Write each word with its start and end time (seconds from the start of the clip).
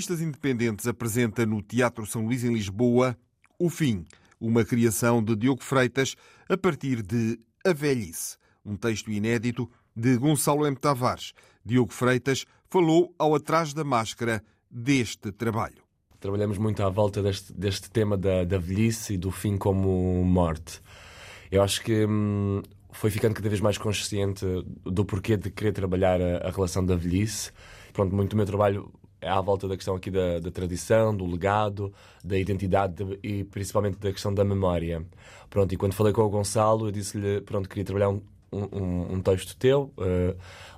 Artistas 0.00 0.22
Independentes 0.22 0.86
apresenta 0.86 1.44
no 1.44 1.60
Teatro 1.60 2.06
São 2.06 2.24
Luís, 2.24 2.42
em 2.42 2.54
Lisboa, 2.54 3.14
O 3.58 3.68
Fim, 3.68 4.06
uma 4.40 4.64
criação 4.64 5.22
de 5.22 5.36
Diogo 5.36 5.62
Freitas 5.62 6.16
a 6.48 6.56
partir 6.56 7.02
de 7.02 7.38
A 7.66 7.74
Velhice, 7.74 8.38
um 8.64 8.76
texto 8.76 9.10
inédito 9.10 9.70
de 9.94 10.16
Gonçalo 10.16 10.66
M. 10.66 10.74
Tavares. 10.74 11.34
Diogo 11.62 11.92
Freitas 11.92 12.46
falou 12.64 13.14
ao 13.18 13.34
Atrás 13.34 13.74
da 13.74 13.84
Máscara 13.84 14.42
deste 14.70 15.30
trabalho. 15.32 15.82
Trabalhamos 16.18 16.56
muito 16.56 16.82
à 16.82 16.88
volta 16.88 17.22
deste, 17.22 17.52
deste 17.52 17.90
tema 17.90 18.16
da, 18.16 18.44
da 18.44 18.56
velhice 18.56 19.12
e 19.12 19.18
do 19.18 19.30
fim 19.30 19.58
como 19.58 20.24
morte. 20.24 20.80
Eu 21.50 21.62
acho 21.62 21.82
que 21.82 22.06
hum, 22.06 22.62
foi 22.90 23.10
ficando 23.10 23.34
cada 23.34 23.50
vez 23.50 23.60
mais 23.60 23.76
consciente 23.76 24.46
do 24.82 25.04
porquê 25.04 25.36
de 25.36 25.50
querer 25.50 25.72
trabalhar 25.72 26.22
a, 26.22 26.48
a 26.48 26.50
relação 26.50 26.82
da 26.86 26.96
velhice. 26.96 27.52
Pronto, 27.92 28.14
muito 28.14 28.30
do 28.30 28.36
meu 28.38 28.46
trabalho 28.46 28.90
à 29.22 29.40
volta 29.40 29.68
da 29.68 29.76
questão 29.76 29.94
aqui 29.94 30.10
da, 30.10 30.38
da 30.38 30.50
tradição, 30.50 31.14
do 31.14 31.26
legado, 31.26 31.92
da 32.24 32.38
identidade 32.38 33.18
e 33.22 33.44
principalmente 33.44 33.98
da 33.98 34.12
questão 34.12 34.32
da 34.32 34.44
memória. 34.44 35.04
Pronto, 35.48 35.72
e 35.72 35.76
quando 35.76 35.94
falei 35.94 36.12
com 36.12 36.22
o 36.22 36.28
Gonçalo, 36.28 36.88
eu 36.88 36.92
disse-lhe, 36.92 37.40
pronto, 37.40 37.68
queria 37.68 37.84
trabalhar 37.84 38.10
um, 38.10 38.22
um, 38.52 39.14
um 39.14 39.20
texto 39.20 39.56
teu, 39.56 39.92
uh, 39.96 40.36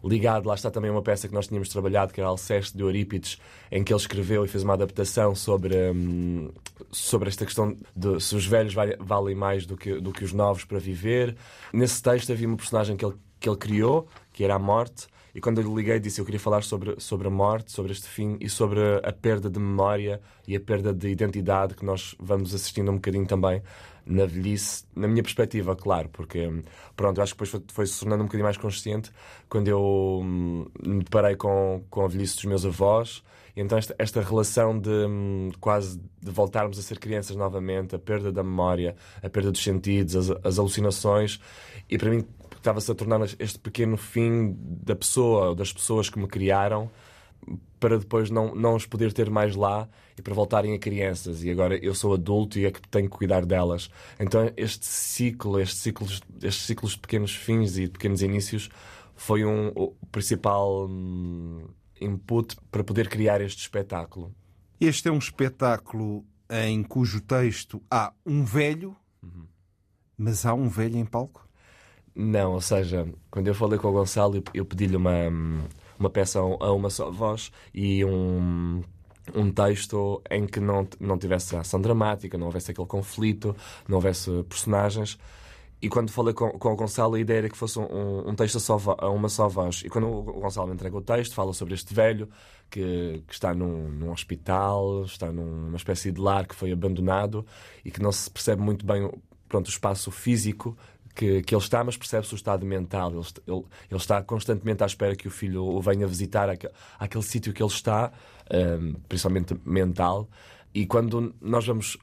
ligado, 0.08 0.46
lá 0.46 0.54
está 0.54 0.70
também 0.70 0.90
uma 0.90 1.02
peça 1.02 1.28
que 1.28 1.34
nós 1.34 1.46
tínhamos 1.46 1.68
trabalhado, 1.68 2.12
que 2.12 2.20
era 2.20 2.28
Alceste 2.28 2.76
de 2.76 2.82
Eurípides, 2.82 3.38
em 3.70 3.82
que 3.82 3.92
ele 3.92 4.00
escreveu 4.00 4.44
e 4.44 4.48
fez 4.48 4.62
uma 4.62 4.74
adaptação 4.74 5.34
sobre, 5.34 5.74
um, 5.90 6.50
sobre 6.90 7.28
esta 7.28 7.44
questão 7.44 7.76
de 7.94 8.20
se 8.20 8.34
os 8.34 8.46
velhos 8.46 8.74
valem 9.00 9.34
mais 9.34 9.66
do 9.66 9.76
que, 9.76 10.00
do 10.00 10.12
que 10.12 10.24
os 10.24 10.32
novos 10.32 10.64
para 10.64 10.78
viver. 10.78 11.36
Nesse 11.72 12.02
texto 12.02 12.32
havia 12.32 12.46
uma 12.46 12.56
personagem 12.56 12.96
que 12.96 13.04
ele, 13.04 13.14
que 13.40 13.48
ele 13.48 13.56
criou, 13.56 14.06
que 14.32 14.44
era 14.44 14.54
a 14.54 14.58
morte, 14.58 15.06
e 15.34 15.40
quando 15.40 15.60
eu 15.60 15.64
lhe 15.68 15.74
liguei, 15.74 15.98
disse 15.98 16.20
eu 16.20 16.24
queria 16.24 16.40
falar 16.40 16.62
sobre, 16.62 16.94
sobre 16.98 17.28
a 17.28 17.30
morte, 17.30 17.72
sobre 17.72 17.92
este 17.92 18.06
fim 18.06 18.36
e 18.40 18.48
sobre 18.48 18.80
a 19.02 19.12
perda 19.12 19.48
de 19.48 19.58
memória 19.58 20.20
e 20.46 20.54
a 20.54 20.60
perda 20.60 20.92
de 20.92 21.08
identidade 21.08 21.74
que 21.74 21.84
nós 21.84 22.14
vamos 22.18 22.54
assistindo 22.54 22.90
um 22.90 22.96
bocadinho 22.96 23.26
também 23.26 23.62
na 24.04 24.26
velhice, 24.26 24.84
na 24.94 25.06
minha 25.06 25.22
perspectiva, 25.22 25.76
claro, 25.76 26.08
porque 26.10 26.50
pronto, 26.96 27.18
eu 27.18 27.22
acho 27.22 27.34
que 27.34 27.44
depois 27.44 27.64
foi, 27.72 27.86
se 27.86 28.00
tornando 28.00 28.22
um 28.22 28.26
bocadinho 28.26 28.44
mais 28.44 28.56
consciente 28.56 29.10
quando 29.48 29.68
eu 29.68 30.20
hum, 30.22 30.66
me 30.84 31.02
deparei 31.04 31.36
com, 31.36 31.84
com 31.88 32.04
a 32.04 32.08
velhice 32.08 32.34
dos 32.36 32.44
meus 32.44 32.66
avós. 32.66 33.22
E 33.54 33.60
então, 33.60 33.76
esta, 33.76 33.94
esta 33.98 34.22
relação 34.22 34.78
de, 34.78 34.88
de 34.88 35.06
hum, 35.06 35.50
quase 35.60 36.00
de 36.20 36.30
voltarmos 36.30 36.78
a 36.78 36.82
ser 36.82 36.98
crianças 36.98 37.36
novamente, 37.36 37.94
a 37.94 37.98
perda 37.98 38.32
da 38.32 38.42
memória, 38.42 38.96
a 39.22 39.28
perda 39.28 39.52
dos 39.52 39.62
sentidos, 39.62 40.16
as, 40.16 40.30
as 40.44 40.58
alucinações, 40.58 41.38
e 41.88 41.96
para 41.96 42.10
mim 42.10 42.26
estava-se 42.62 42.90
a 42.90 42.94
tornar 42.94 43.20
este 43.38 43.58
pequeno 43.58 43.96
fim 43.96 44.56
da 44.58 44.94
pessoa, 44.94 45.48
ou 45.48 45.54
das 45.54 45.72
pessoas 45.72 46.08
que 46.08 46.18
me 46.18 46.26
criaram, 46.26 46.90
para 47.80 47.98
depois 47.98 48.30
não, 48.30 48.54
não 48.54 48.76
os 48.76 48.86
poder 48.86 49.12
ter 49.12 49.28
mais 49.28 49.56
lá 49.56 49.88
e 50.16 50.22
para 50.22 50.32
voltarem 50.32 50.72
a 50.74 50.78
crianças. 50.78 51.42
E 51.42 51.50
agora 51.50 51.76
eu 51.76 51.94
sou 51.94 52.14
adulto 52.14 52.58
e 52.58 52.64
é 52.64 52.70
que 52.70 52.80
tenho 52.88 53.10
que 53.10 53.16
cuidar 53.16 53.44
delas. 53.44 53.90
Então 54.18 54.50
este 54.56 54.86
ciclo, 54.86 55.58
estes 55.60 55.80
ciclos, 55.80 56.20
estes 56.40 56.64
ciclos 56.64 56.92
de 56.92 57.00
pequenos 57.00 57.34
fins 57.34 57.76
e 57.76 57.86
de 57.86 57.90
pequenos 57.90 58.22
inícios 58.22 58.70
foi 59.16 59.44
um, 59.44 59.72
o 59.74 59.92
principal 60.12 60.86
hum, 60.88 61.66
input 62.00 62.56
para 62.70 62.84
poder 62.84 63.08
criar 63.08 63.40
este 63.40 63.60
espetáculo. 63.60 64.32
Este 64.80 65.08
é 65.08 65.12
um 65.12 65.18
espetáculo 65.18 66.24
em 66.48 66.82
cujo 66.82 67.20
texto 67.20 67.82
há 67.90 68.12
um 68.24 68.44
velho, 68.44 68.96
uhum. 69.22 69.46
mas 70.16 70.46
há 70.46 70.54
um 70.54 70.68
velho 70.68 70.96
em 70.96 71.04
palco? 71.04 71.48
Não, 72.14 72.52
ou 72.52 72.60
seja, 72.60 73.08
quando 73.30 73.48
eu 73.48 73.54
falei 73.54 73.78
com 73.78 73.88
o 73.88 73.92
Gonçalo, 73.92 74.42
eu, 74.52 74.64
pedi-lhe 74.64 74.96
uma, 74.96 75.12
uma 75.98 76.10
peça 76.10 76.40
a 76.40 76.72
uma 76.72 76.90
só 76.90 77.10
voz 77.10 77.50
e 77.72 78.04
um, 78.04 78.82
um 79.34 79.50
texto 79.50 80.22
em 80.30 80.46
que 80.46 80.60
não, 80.60 80.86
não 81.00 81.16
tivesse 81.18 81.56
ação 81.56 81.80
dramática, 81.80 82.36
não 82.36 82.46
houvesse 82.46 82.70
aquele 82.70 82.86
conflito, 82.86 83.56
não 83.88 83.96
houvesse 83.96 84.30
personagens. 84.44 85.18
E 85.80 85.88
quando 85.88 86.12
falei 86.12 86.34
com, 86.34 86.50
com 86.50 86.72
o 86.72 86.76
Gonçalo, 86.76 87.14
a 87.16 87.20
ideia 87.20 87.38
era 87.38 87.48
que 87.48 87.56
fosse 87.56 87.78
um, 87.78 88.28
um 88.28 88.34
texto 88.36 88.56
a, 88.56 88.60
só, 88.60 88.78
a 88.98 89.10
uma 89.10 89.28
só 89.28 89.48
voz. 89.48 89.82
E 89.84 89.88
quando 89.88 90.06
o 90.06 90.22
Gonçalo 90.22 90.68
me 90.68 90.74
entrega 90.74 90.96
o 90.96 91.00
texto, 91.00 91.34
fala 91.34 91.52
sobre 91.52 91.74
este 91.74 91.92
velho 91.94 92.28
que, 92.70 93.24
que 93.26 93.32
está 93.32 93.52
num, 93.54 93.88
num, 93.88 94.12
hospital, 94.12 95.04
está 95.04 95.32
numa 95.32 95.76
espécie 95.76 96.12
de 96.12 96.20
lar 96.20 96.46
que 96.46 96.54
foi 96.54 96.70
abandonado 96.70 97.44
e 97.84 97.90
que 97.90 98.00
não 98.00 98.12
se 98.12 98.30
percebe 98.30 98.62
muito 98.62 98.86
bem 98.86 99.10
pronto, 99.48 99.66
o 99.66 99.70
espaço 99.70 100.10
físico 100.10 100.76
que, 101.14 101.42
que 101.42 101.54
ele 101.54 101.62
está, 101.62 101.84
mas 101.84 101.96
percebe-se 101.96 102.34
o 102.34 102.36
estado 102.36 102.64
mental. 102.64 103.10
Ele, 103.10 103.20
ele, 103.46 103.64
ele, 103.90 104.00
está 104.00 104.22
constantemente 104.22 104.82
à 104.82 104.86
espera 104.86 105.14
que 105.14 105.28
o 105.28 105.30
filho 105.30 105.64
o 105.64 105.80
venha 105.80 106.06
visitar 106.06 106.48
aquele, 106.48 106.72
aquele 106.98 107.24
sítio 107.24 107.52
que 107.52 107.62
ele 107.62 107.70
está, 107.70 108.12
um, 108.52 108.94
principalmente 109.08 109.56
mental. 109.64 110.28
E 110.74 110.86
quando 110.86 111.34
nós 111.40 111.66
vamos 111.66 111.98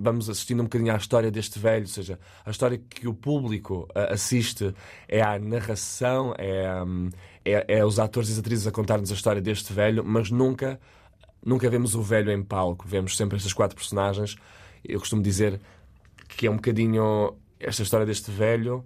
vamos 0.00 0.30
assistindo 0.30 0.60
um 0.60 0.64
bocadinho 0.64 0.94
à 0.94 0.96
história 0.96 1.28
deste 1.28 1.58
velho, 1.58 1.82
ou 1.82 1.88
seja, 1.88 2.20
a 2.46 2.50
história 2.50 2.78
que 2.78 3.08
o 3.08 3.14
público 3.14 3.88
uh, 3.90 4.12
assiste 4.12 4.72
é 5.08 5.20
a 5.20 5.36
narração, 5.40 6.32
é, 6.38 6.84
um, 6.84 7.10
é, 7.44 7.78
é, 7.78 7.84
os 7.84 7.98
atores 7.98 8.28
e 8.28 8.32
as 8.32 8.38
atrizes 8.38 8.66
a 8.68 8.70
contar-nos 8.70 9.10
a 9.10 9.14
história 9.14 9.42
deste 9.42 9.72
velho, 9.72 10.04
mas 10.04 10.30
nunca, 10.30 10.78
nunca 11.44 11.68
vemos 11.68 11.96
o 11.96 12.02
velho 12.02 12.30
em 12.30 12.42
palco. 12.44 12.86
Vemos 12.86 13.16
sempre 13.16 13.36
estas 13.36 13.52
quatro 13.52 13.76
personagens. 13.76 14.36
Eu 14.84 15.00
costumo 15.00 15.20
dizer 15.20 15.60
que 16.28 16.46
é 16.46 16.50
um 16.50 16.56
bocadinho 16.56 17.34
esta 17.60 17.82
história 17.82 18.06
deste 18.06 18.30
velho 18.30 18.84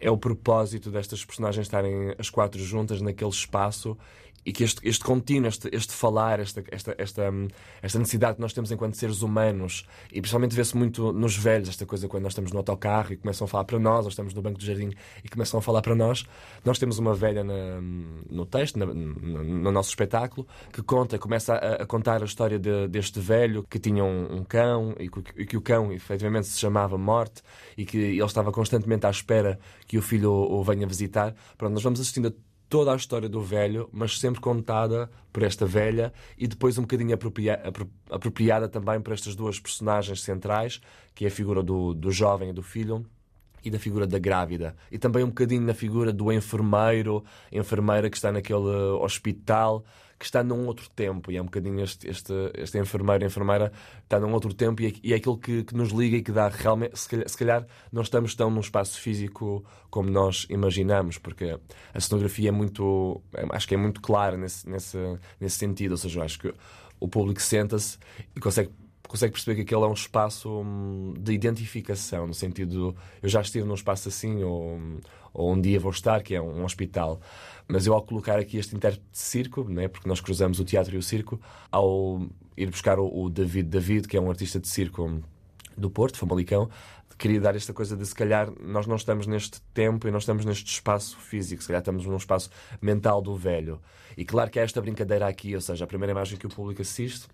é 0.00 0.10
o 0.10 0.18
propósito 0.18 0.90
destas 0.90 1.24
personagens 1.24 1.66
estarem 1.66 2.14
as 2.18 2.28
quatro 2.28 2.60
juntas 2.62 3.00
naquele 3.00 3.30
espaço 3.30 3.96
e 4.44 4.52
que 4.52 4.64
este, 4.64 4.86
este 4.86 5.04
contínuo, 5.04 5.48
este, 5.48 5.68
este 5.72 5.92
falar, 5.92 6.40
esta, 6.40 6.62
esta, 6.70 6.94
esta, 6.98 7.22
esta 7.80 7.98
necessidade 7.98 8.36
que 8.36 8.40
nós 8.40 8.52
temos 8.52 8.70
enquanto 8.72 8.96
seres 8.96 9.22
humanos, 9.22 9.86
e 10.10 10.20
principalmente 10.20 10.54
vê-se 10.54 10.76
muito 10.76 11.12
nos 11.12 11.36
velhos, 11.36 11.68
esta 11.68 11.86
coisa 11.86 12.08
quando 12.08 12.24
nós 12.24 12.32
estamos 12.32 12.52
no 12.52 12.58
autocarro 12.58 13.12
e 13.12 13.16
começam 13.16 13.44
a 13.44 13.48
falar 13.48 13.64
para 13.64 13.78
nós, 13.78 14.04
ou 14.04 14.08
estamos 14.08 14.34
no 14.34 14.42
banco 14.42 14.58
do 14.58 14.64
jardim 14.64 14.90
e 15.22 15.28
começam 15.28 15.58
a 15.58 15.62
falar 15.62 15.82
para 15.82 15.94
nós. 15.94 16.24
Nós 16.64 16.78
temos 16.78 16.98
uma 16.98 17.14
velha 17.14 17.44
na, 17.44 17.80
no 18.30 18.44
texto, 18.44 18.78
na, 18.78 18.86
no, 18.86 19.44
no, 19.44 19.72
nosso 19.72 19.90
espetáculo, 19.90 20.46
que 20.72 20.82
conta, 20.82 21.18
começa 21.18 21.54
a, 21.54 21.82
a 21.82 21.86
contar 21.86 22.22
a 22.22 22.24
história 22.24 22.58
de, 22.58 22.88
deste 22.88 23.20
velho 23.20 23.64
que 23.68 23.78
tinha 23.78 24.04
um, 24.04 24.38
um 24.38 24.44
cão 24.44 24.94
e 24.98 25.08
que, 25.08 25.42
e 25.42 25.46
que, 25.46 25.56
o 25.56 25.60
cão 25.60 25.92
efetivamente 25.92 26.46
se 26.46 26.58
chamava 26.58 26.98
Morte 26.98 27.42
e 27.76 27.84
que 27.84 27.96
ele 27.96 28.24
estava 28.24 28.50
constantemente 28.50 29.06
à 29.06 29.10
espera 29.10 29.58
que 29.86 29.98
o 29.98 30.02
filho 30.02 30.32
o, 30.32 30.60
o 30.60 30.64
venha 30.64 30.86
visitar. 30.86 31.34
Pronto, 31.56 31.74
nós 31.74 31.82
vamos 31.82 32.00
assistindo 32.00 32.28
a 32.28 32.51
toda 32.72 32.90
a 32.90 32.96
história 32.96 33.28
do 33.28 33.42
velho, 33.42 33.86
mas 33.92 34.18
sempre 34.18 34.40
contada 34.40 35.10
por 35.30 35.42
esta 35.42 35.66
velha 35.66 36.10
e 36.38 36.46
depois 36.46 36.78
um 36.78 36.82
bocadinho 36.82 37.14
apropria 37.14 37.60
apropriada 38.08 38.66
também 38.66 38.98
por 38.98 39.12
estas 39.12 39.36
duas 39.36 39.60
personagens 39.60 40.22
centrais, 40.22 40.80
que 41.14 41.26
é 41.26 41.28
a 41.28 41.30
figura 41.30 41.62
do, 41.62 41.92
do 41.92 42.10
jovem 42.10 42.48
e 42.48 42.52
do 42.54 42.62
filho 42.62 43.04
e 43.62 43.70
da 43.70 43.78
figura 43.78 44.06
da 44.06 44.18
grávida. 44.18 44.74
E 44.90 44.96
também 44.96 45.22
um 45.22 45.28
bocadinho 45.28 45.60
na 45.60 45.74
figura 45.74 46.14
do 46.14 46.32
enfermeiro, 46.32 47.22
enfermeira 47.52 48.08
que 48.08 48.16
está 48.16 48.32
naquele 48.32 48.70
hospital 49.02 49.84
que 50.22 50.26
está 50.26 50.44
num 50.44 50.68
outro 50.68 50.88
tempo, 50.90 51.32
e 51.32 51.36
é 51.36 51.42
um 51.42 51.46
bocadinho 51.46 51.82
este, 51.82 52.08
este, 52.08 52.32
este 52.54 52.78
enfermeiro, 52.78 53.24
enfermeira, 53.24 53.72
está 54.04 54.20
num 54.20 54.32
outro 54.32 54.54
tempo, 54.54 54.80
e 54.80 54.86
é, 54.86 54.92
e 55.02 55.12
é 55.12 55.16
aquilo 55.16 55.36
que, 55.36 55.64
que, 55.64 55.74
nos 55.74 55.90
liga 55.90 56.16
e 56.16 56.22
que 56.22 56.30
dá 56.30 56.46
realmente. 56.46 56.96
Se 56.96 57.08
calhar, 57.08 57.28
se 57.28 57.36
calhar, 57.36 57.66
não 57.90 58.02
estamos 58.02 58.36
tão 58.36 58.48
num 58.48 58.60
espaço 58.60 59.00
físico 59.00 59.64
como 59.90 60.08
nós 60.08 60.46
imaginamos, 60.48 61.18
porque 61.18 61.58
a 61.92 62.00
cenografia 62.00 62.50
é 62.50 62.52
muito. 62.52 63.20
É, 63.34 63.44
acho 63.50 63.66
que 63.66 63.74
é 63.74 63.76
muito 63.76 64.00
clara 64.00 64.36
nesse, 64.36 64.68
nesse, 64.68 64.96
nesse 65.40 65.56
sentido, 65.56 65.90
ou 65.90 65.98
seja, 65.98 66.22
acho 66.22 66.38
que 66.38 66.54
o 67.00 67.08
público 67.08 67.42
senta-se 67.42 67.98
e 68.36 68.38
consegue 68.38 68.70
consegue 69.08 69.32
perceber 69.32 69.56
que 69.56 69.60
aquele 69.62 69.82
é 69.82 69.86
um 69.88 69.92
espaço 69.92 70.48
hum, 70.48 71.12
de 71.18 71.34
identificação, 71.34 72.26
no 72.26 72.32
sentido 72.32 72.96
eu 73.22 73.28
já 73.28 73.42
estive 73.42 73.66
num 73.66 73.74
espaço 73.74 74.08
assim, 74.08 74.42
ou, 74.42 74.80
ou 75.32 75.52
um 75.52 75.60
dia 75.60 75.78
vou 75.78 75.90
estar, 75.90 76.22
que 76.22 76.34
é 76.34 76.40
um 76.40 76.64
hospital. 76.64 77.20
Mas 77.68 77.86
eu, 77.86 77.94
ao 77.94 78.02
colocar 78.02 78.38
aqui 78.38 78.58
este 78.58 78.74
intérprete 78.74 79.06
de 79.10 79.18
circo, 79.18 79.64
né, 79.64 79.88
porque 79.88 80.08
nós 80.08 80.20
cruzamos 80.20 80.60
o 80.60 80.64
teatro 80.64 80.94
e 80.94 80.98
o 80.98 81.02
circo, 81.02 81.40
ao 81.70 82.26
ir 82.56 82.70
buscar 82.70 82.98
o, 82.98 83.06
o 83.06 83.30
David 83.30 83.68
David, 83.68 84.08
que 84.08 84.16
é 84.16 84.20
um 84.20 84.28
artista 84.28 84.60
de 84.60 84.68
circo 84.68 85.22
do 85.76 85.90
Porto, 85.90 86.18
Famalicão, 86.18 86.68
queria 87.22 87.40
dar 87.40 87.54
esta 87.54 87.72
coisa 87.72 87.96
de 87.96 88.04
se 88.04 88.14
calhar 88.14 88.50
nós 88.60 88.84
não 88.84 88.96
estamos 88.96 89.28
neste 89.28 89.60
tempo 89.72 90.08
e 90.08 90.10
não 90.10 90.18
estamos 90.18 90.44
neste 90.44 90.66
espaço 90.66 91.16
físico, 91.18 91.62
se 91.62 91.68
calhar 91.68 91.80
estamos 91.80 92.04
num 92.04 92.16
espaço 92.16 92.50
mental 92.80 93.22
do 93.22 93.36
velho. 93.36 93.80
E 94.16 94.24
claro 94.24 94.50
que 94.50 94.58
há 94.58 94.62
esta 94.64 94.80
brincadeira 94.80 95.28
aqui, 95.28 95.54
ou 95.54 95.60
seja, 95.60 95.84
a 95.84 95.86
primeira 95.86 96.10
imagem 96.10 96.36
que 96.36 96.46
o 96.46 96.50
público 96.50 96.82
assiste 96.82 97.28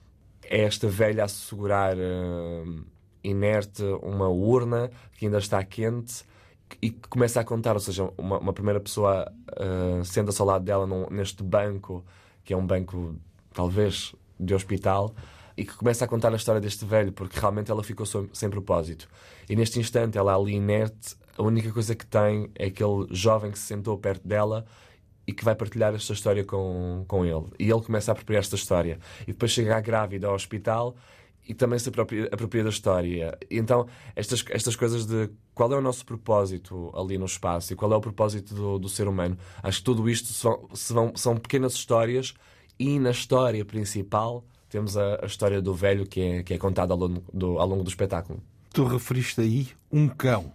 é 0.44 0.62
esta 0.64 0.86
velha 0.88 1.24
a 1.24 1.28
segurar 1.28 1.96
uh, 1.96 2.84
inerte 3.24 3.82
uma 4.02 4.28
urna 4.28 4.90
que 5.16 5.24
ainda 5.24 5.38
está 5.38 5.64
quente 5.64 6.22
e 6.80 6.90
que 6.90 7.08
começa 7.08 7.40
a 7.40 7.44
contar, 7.44 7.74
ou 7.74 7.80
seja, 7.80 8.10
uma, 8.16 8.38
uma 8.38 8.52
primeira 8.52 8.80
pessoa 8.80 9.30
uh, 9.52 10.04
senta-se 10.04 10.40
ao 10.40 10.46
lado 10.46 10.64
dela 10.64 10.86
num, 10.86 11.08
neste 11.10 11.42
banco, 11.42 12.04
que 12.44 12.52
é 12.52 12.56
um 12.56 12.66
banco 12.66 13.16
talvez 13.52 14.14
de 14.38 14.54
hospital, 14.54 15.14
e 15.56 15.64
que 15.64 15.74
começa 15.74 16.04
a 16.04 16.08
contar 16.08 16.32
a 16.32 16.36
história 16.36 16.60
deste 16.60 16.84
velho, 16.84 17.12
porque 17.12 17.38
realmente 17.38 17.70
ela 17.70 17.82
ficou 17.82 18.06
sem 18.06 18.48
propósito. 18.48 19.08
E 19.48 19.56
neste 19.56 19.80
instante, 19.80 20.16
ela 20.16 20.34
ali 20.36 20.54
inerte, 20.54 21.16
a 21.36 21.42
única 21.42 21.72
coisa 21.72 21.94
que 21.94 22.06
tem 22.06 22.50
é 22.54 22.66
aquele 22.66 23.06
jovem 23.10 23.50
que 23.50 23.58
se 23.58 23.66
sentou 23.66 23.98
perto 23.98 24.26
dela 24.26 24.64
e 25.26 25.32
que 25.32 25.44
vai 25.44 25.54
partilhar 25.54 25.94
esta 25.94 26.12
história 26.12 26.44
com, 26.44 27.04
com 27.06 27.24
ele. 27.24 27.46
E 27.58 27.70
ele 27.70 27.82
começa 27.82 28.10
a 28.10 28.12
apropriar 28.12 28.40
esta 28.40 28.56
história. 28.56 28.98
E 29.22 29.32
depois 29.32 29.50
chega 29.50 29.76
a 29.76 29.80
grávida 29.80 30.26
ao 30.26 30.34
hospital 30.34 30.96
e 31.46 31.54
também 31.54 31.78
se 31.78 31.88
apropria, 31.88 32.28
apropria 32.32 32.62
da 32.62 32.70
história. 32.70 33.36
E 33.50 33.58
então, 33.58 33.86
estas, 34.14 34.44
estas 34.50 34.76
coisas 34.76 35.06
de 35.06 35.28
qual 35.58 35.72
é 35.72 35.76
o 35.76 35.80
nosso 35.82 36.06
propósito 36.06 36.92
ali 36.94 37.18
no 37.18 37.26
espaço 37.26 37.72
e 37.72 37.76
qual 37.76 37.92
é 37.92 37.96
o 37.96 38.00
propósito 38.00 38.54
do, 38.54 38.78
do 38.78 38.88
ser 38.88 39.08
humano, 39.08 39.36
acho 39.60 39.78
que 39.78 39.84
tudo 39.84 40.08
isto 40.08 40.28
são, 40.72 41.12
são, 41.16 41.36
pequenas 41.36 41.72
histórias 41.72 42.32
e 42.78 43.00
na 43.00 43.10
história 43.10 43.64
principal 43.64 44.44
temos 44.68 44.96
a, 44.96 45.18
a, 45.20 45.26
história 45.26 45.60
do 45.60 45.74
velho 45.74 46.06
que 46.06 46.20
é, 46.20 46.42
que 46.44 46.54
é 46.54 46.58
contada 46.58 46.92
ao 46.92 46.98
longo, 47.00 47.24
do, 47.34 47.58
ao 47.58 47.66
longo 47.66 47.82
do 47.82 47.88
espetáculo. 47.88 48.40
Tu 48.72 48.84
referiste 48.84 49.40
aí 49.40 49.66
um 49.90 50.06
cão. 50.06 50.52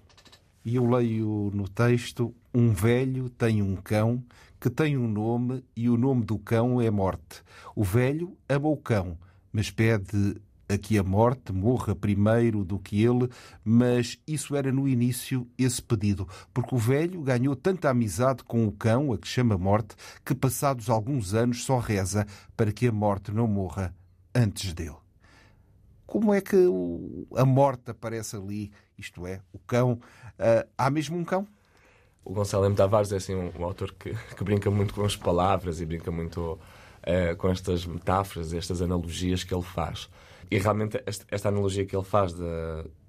E 0.64 0.78
eu 0.78 0.90
leio 0.90 1.52
no 1.54 1.68
texto: 1.68 2.34
um 2.54 2.72
velho 2.72 3.30
tem 3.30 3.62
um 3.62 3.76
cão 3.76 4.24
que 4.58 4.70
tem 4.70 4.98
um 4.98 5.10
nome 5.10 5.66
e 5.76 5.90
o 5.90 5.98
nome 5.98 6.24
do 6.24 6.40
cão 6.40 6.82
é 6.82 6.90
morte. 6.90 7.44
O 7.76 7.84
velho 7.84 8.38
ama 8.48 8.70
o 8.70 8.78
cão, 8.78 9.18
mas 9.52 9.70
pede 9.70 10.38
a 10.68 10.78
que 10.78 10.98
a 10.98 11.04
morte 11.04 11.52
morra 11.52 11.96
primeiro 11.96 12.64
do 12.64 12.80
que 12.80 13.04
ele, 13.04 13.30
mas 13.64 14.18
isso 14.28 14.56
era 14.56 14.72
no 14.72 14.88
início 14.88 15.48
esse 15.58 15.82
pedido, 15.82 16.28
porque 16.54 16.74
o 16.74 16.78
velho 16.78 17.22
ganhou 17.22 17.56
tanta 17.56 17.90
amizade 17.90 18.44
com 18.44 18.66
o 18.66 18.72
cão, 18.72 19.14
a 19.14 19.18
que 19.18 19.28
chama 19.28 19.58
morte, 19.58 19.96
que 20.26 20.34
passados 20.34 20.90
alguns 20.90 21.34
anos 21.34 21.64
só 21.64 21.80
reza 21.80 22.26
para 22.56 22.72
que 22.72 22.88
a 22.88 22.92
morte 22.92 23.32
não 23.32 23.48
morra 23.48 23.94
antes 24.34 24.74
dele. 24.74 24.96
Como 26.06 26.34
é 26.34 26.42
que 26.42 26.58
a 27.36 27.46
morte 27.46 27.92
aparece 27.92 28.36
ali? 28.36 28.72
Isto 28.98 29.26
é, 29.26 29.42
o 29.52 29.60
cão. 29.60 29.94
Uh, 30.38 30.70
há 30.78 30.90
mesmo 30.90 31.18
um 31.18 31.24
cão? 31.24 31.48
O 32.24 32.34
Gonçalo 32.34 32.66
M. 32.66 32.76
Tavares 32.76 33.12
é 33.12 33.18
assim, 33.18 33.36
um, 33.36 33.52
um 33.60 33.64
autor 33.66 33.94
que, 33.94 34.14
que, 34.14 34.44
brinca 34.44 34.70
muito 34.72 34.94
com 34.94 35.04
as 35.04 35.16
palavras 35.16 35.82
e 35.82 35.86
brinca 35.86 36.10
muito 36.12 36.40
uh, 36.52 37.36
com 37.38 37.50
estas 37.50 37.86
metáforas, 37.86 38.54
estas 38.54 38.82
analogias 38.82 39.44
que 39.44 39.54
ele 39.54 39.64
faz. 39.64 40.10
E 40.50 40.58
realmente 40.58 41.02
esta, 41.06 41.26
esta 41.30 41.50
analogia 41.50 41.86
que 41.86 41.96
ele 41.96 42.06
faz 42.06 42.34
de, 42.34 42.44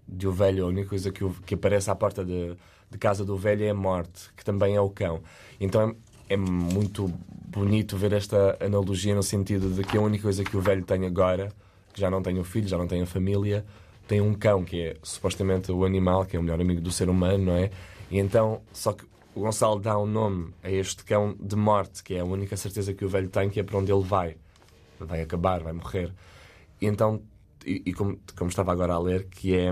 de 0.06 0.26
o 0.26 0.32
velho, 0.32 0.64
a 0.64 0.68
única 0.68 0.88
coisa 0.88 1.10
que, 1.10 1.24
o, 1.24 1.30
que 1.30 1.54
aparece 1.54 1.90
à 1.90 1.94
porta 1.94 2.24
de, 2.24 2.56
de, 2.90 2.98
casa 2.98 3.24
do 3.24 3.36
velho 3.36 3.64
é 3.64 3.70
a 3.70 3.74
morte, 3.74 4.30
que 4.36 4.44
também 4.44 4.76
é 4.76 4.80
o 4.80 4.90
cão. 4.90 5.22
Então 5.60 5.96
é, 6.28 6.34
é 6.34 6.36
muito 6.36 7.12
bonito 7.46 7.96
ver 7.96 8.12
esta 8.12 8.56
analogia 8.60 9.14
no 9.14 9.22
sentido 9.22 9.70
de 9.70 9.84
que 9.84 9.96
a 9.96 10.00
única 10.00 10.22
coisa 10.22 10.42
que 10.42 10.56
o 10.56 10.60
velho 10.60 10.84
tem 10.84 11.06
agora, 11.06 11.52
que 11.92 12.00
já 12.00 12.10
não 12.10 12.22
tem 12.22 12.38
o 12.38 12.44
filho, 12.44 12.68
já 12.68 12.78
não 12.78 12.86
tem 12.86 13.02
a 13.02 13.06
família, 13.06 13.64
tem 14.06 14.20
um 14.20 14.34
cão, 14.34 14.64
que 14.64 14.80
é 14.82 14.96
supostamente 15.02 15.72
o 15.72 15.84
animal, 15.84 16.24
que 16.24 16.36
é 16.36 16.40
o 16.40 16.42
melhor 16.42 16.60
amigo 16.60 16.80
do 16.80 16.90
ser 16.90 17.08
humano, 17.08 17.44
não 17.44 17.56
é? 17.56 17.70
E 18.10 18.18
então, 18.18 18.60
só 18.72 18.92
que 18.92 19.04
o 19.34 19.40
Gonçalo 19.40 19.80
dá 19.80 19.98
um 19.98 20.06
nome 20.06 20.52
a 20.62 20.70
este 20.70 21.04
cão 21.04 21.34
de 21.40 21.56
morte, 21.56 22.02
que 22.02 22.14
é 22.14 22.20
a 22.20 22.24
única 22.24 22.56
certeza 22.56 22.94
que 22.94 23.04
o 23.04 23.08
velho 23.08 23.28
tem, 23.28 23.50
que 23.50 23.58
é 23.58 23.62
para 23.62 23.78
onde 23.78 23.92
ele 23.92 24.04
vai. 24.04 24.36
Vai 25.00 25.22
acabar, 25.22 25.60
vai 25.62 25.72
morrer. 25.72 26.12
E 26.80 26.86
então, 26.86 27.22
e, 27.64 27.82
e 27.86 27.92
como, 27.92 28.18
como, 28.36 28.50
estava 28.50 28.72
agora 28.72 28.94
a 28.94 28.98
ler, 28.98 29.24
que 29.24 29.56
é 29.56 29.70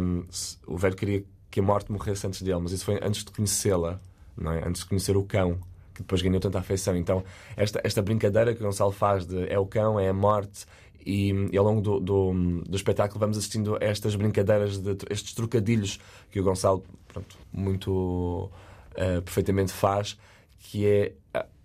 o 0.67 0.77
velho 0.77 0.97
queria 0.97 1.25
que 1.51 1.61
a 1.61 1.63
morte 1.63 1.93
morresse 1.93 2.27
antes 2.27 2.41
dele, 2.43 2.61
mas 2.61 2.73
isso 2.73 2.85
foi 2.85 2.99
antes 3.03 3.25
de 3.25 3.31
conhecê-la, 3.31 4.01
não 4.37 4.53
é? 4.53 4.67
Antes 4.67 4.83
de 4.83 4.89
conhecer 4.89 5.17
o 5.17 5.25
cão, 5.25 5.61
que 5.95 6.01
depois 6.01 6.23
ganhou 6.23 6.41
tanta 6.41 6.59
afeição. 6.59 6.97
Então, 6.97 7.23
esta, 7.57 7.81
esta 7.85 8.01
brincadeira 8.01 8.55
que 8.55 8.63
o 8.63 8.65
Gonçalo 8.65 8.93
faz 8.93 9.27
de 9.27 9.47
é 9.53 9.59
o 9.59 9.67
cão, 9.67 10.01
é 10.01 10.09
a 10.09 10.15
morte, 10.15 10.65
e, 11.05 11.33
e, 11.53 11.59
ao 11.59 11.65
longo 11.65 11.81
do, 11.81 12.01
do, 12.01 12.63
do, 12.63 12.77
espetáculo 12.77 13.19
vamos 13.19 13.37
assistindo 13.37 13.77
a 13.77 13.85
estas 13.85 14.15
brincadeiras, 14.15 14.79
de, 14.79 14.97
estes 15.11 15.35
trocadilhos 15.35 15.99
que 16.31 16.41
o 16.41 16.45
Gonçalo 16.45 16.85
pronto, 17.09 17.37
muito 17.53 18.51
uh, 18.93 19.23
perfeitamente 19.23 19.73
faz, 19.73 20.17
que 20.59 20.87
é 20.87 21.13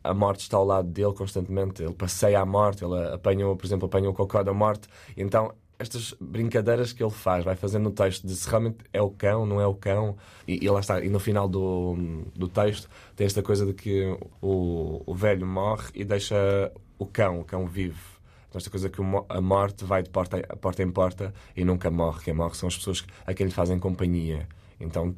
a, 0.10 0.14
morte 0.14 0.42
está 0.42 0.58
ao 0.58 0.66
lado 0.66 0.88
dele 0.88 1.14
constantemente, 1.14 1.84
ele 1.84 1.94
passeia 1.94 2.40
a 2.40 2.46
morte, 2.46 2.84
ele 2.84 3.14
apanha, 3.14 3.46
por 3.56 3.66
exemplo, 3.66 3.86
apanha 3.86 4.10
o 4.10 4.14
cocó 4.14 4.44
da 4.44 4.54
morte, 4.54 4.88
então 5.16 5.54
estas 5.80 6.16
brincadeiras 6.20 6.92
que 6.92 7.04
ele 7.04 7.12
faz, 7.12 7.46
vai 7.46 7.56
fazendo 7.56 7.84
no 7.84 7.92
texto 7.92 8.26
de 8.26 8.36
se 8.36 8.50
realmente 8.50 8.78
é 8.92 9.02
o 9.02 9.12
cão, 9.12 9.46
não 9.46 9.62
é 9.62 9.68
o 9.68 9.76
cão, 9.76 10.18
e, 10.48 10.64
e 10.64 10.70
lá 10.70 10.80
está, 10.80 11.00
e 11.04 11.10
no 11.10 11.20
final 11.20 11.48
do, 11.48 11.96
do 12.36 12.48
texto 12.48 12.90
tem 13.16 13.28
esta 13.28 13.44
coisa 13.44 13.66
de 13.66 13.74
que 13.74 14.18
o, 14.42 15.04
o 15.06 15.14
velho 15.14 15.46
morre 15.46 15.90
e 15.94 16.04
deixa 16.04 16.72
o 16.98 17.06
cão, 17.06 17.42
o 17.42 17.44
cão 17.44 17.68
vive. 17.68 18.18
Então, 18.50 18.60
esta 18.60 18.70
coisa 18.70 18.90
que 18.90 19.02
a 19.30 19.42
morte 19.42 19.84
vai 19.84 20.02
de 20.02 20.10
porta, 20.10 20.42
porta 20.58 20.82
em 20.82 20.90
porta 20.90 21.34
e 21.56 21.66
nunca 21.66 21.92
morre. 21.92 22.24
Quem 22.24 22.34
morre 22.34 22.56
são 22.56 22.68
as 22.68 22.78
pessoas 22.78 23.06
a 23.26 23.34
quem 23.34 23.46
lhe 23.46 23.52
fazem 23.52 23.78
companhia. 23.78 24.48
Então 24.80 25.16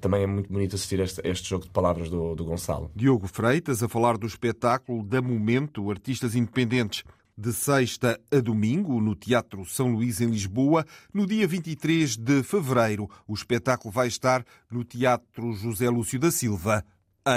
também 0.00 0.22
é 0.22 0.26
muito 0.26 0.52
bonito 0.52 0.74
assistir 0.76 1.00
este, 1.00 1.20
este 1.24 1.48
jogo 1.48 1.64
de 1.64 1.70
palavras 1.70 2.10
do, 2.10 2.34
do 2.34 2.44
Gonçalo. 2.44 2.90
Diogo 2.94 3.26
Freitas 3.26 3.82
a 3.82 3.88
falar 3.88 4.16
do 4.16 4.26
espetáculo 4.26 5.02
Da 5.02 5.22
Momento, 5.22 5.90
Artistas 5.90 6.34
Independentes 6.34 7.04
de 7.38 7.52
sexta 7.52 8.20
a 8.32 8.40
domingo, 8.40 9.00
no 9.00 9.14
Teatro 9.14 9.64
São 9.64 9.92
Luís, 9.92 10.20
em 10.20 10.28
Lisboa. 10.28 10.84
No 11.14 11.24
dia 11.24 11.46
23 11.46 12.16
de 12.16 12.42
fevereiro, 12.42 13.08
o 13.28 13.34
espetáculo 13.34 13.92
vai 13.92 14.08
estar 14.08 14.44
no 14.68 14.82
Teatro 14.82 15.52
José 15.52 15.88
Lúcio 15.88 16.18
da 16.18 16.32
Silva, 16.32 16.84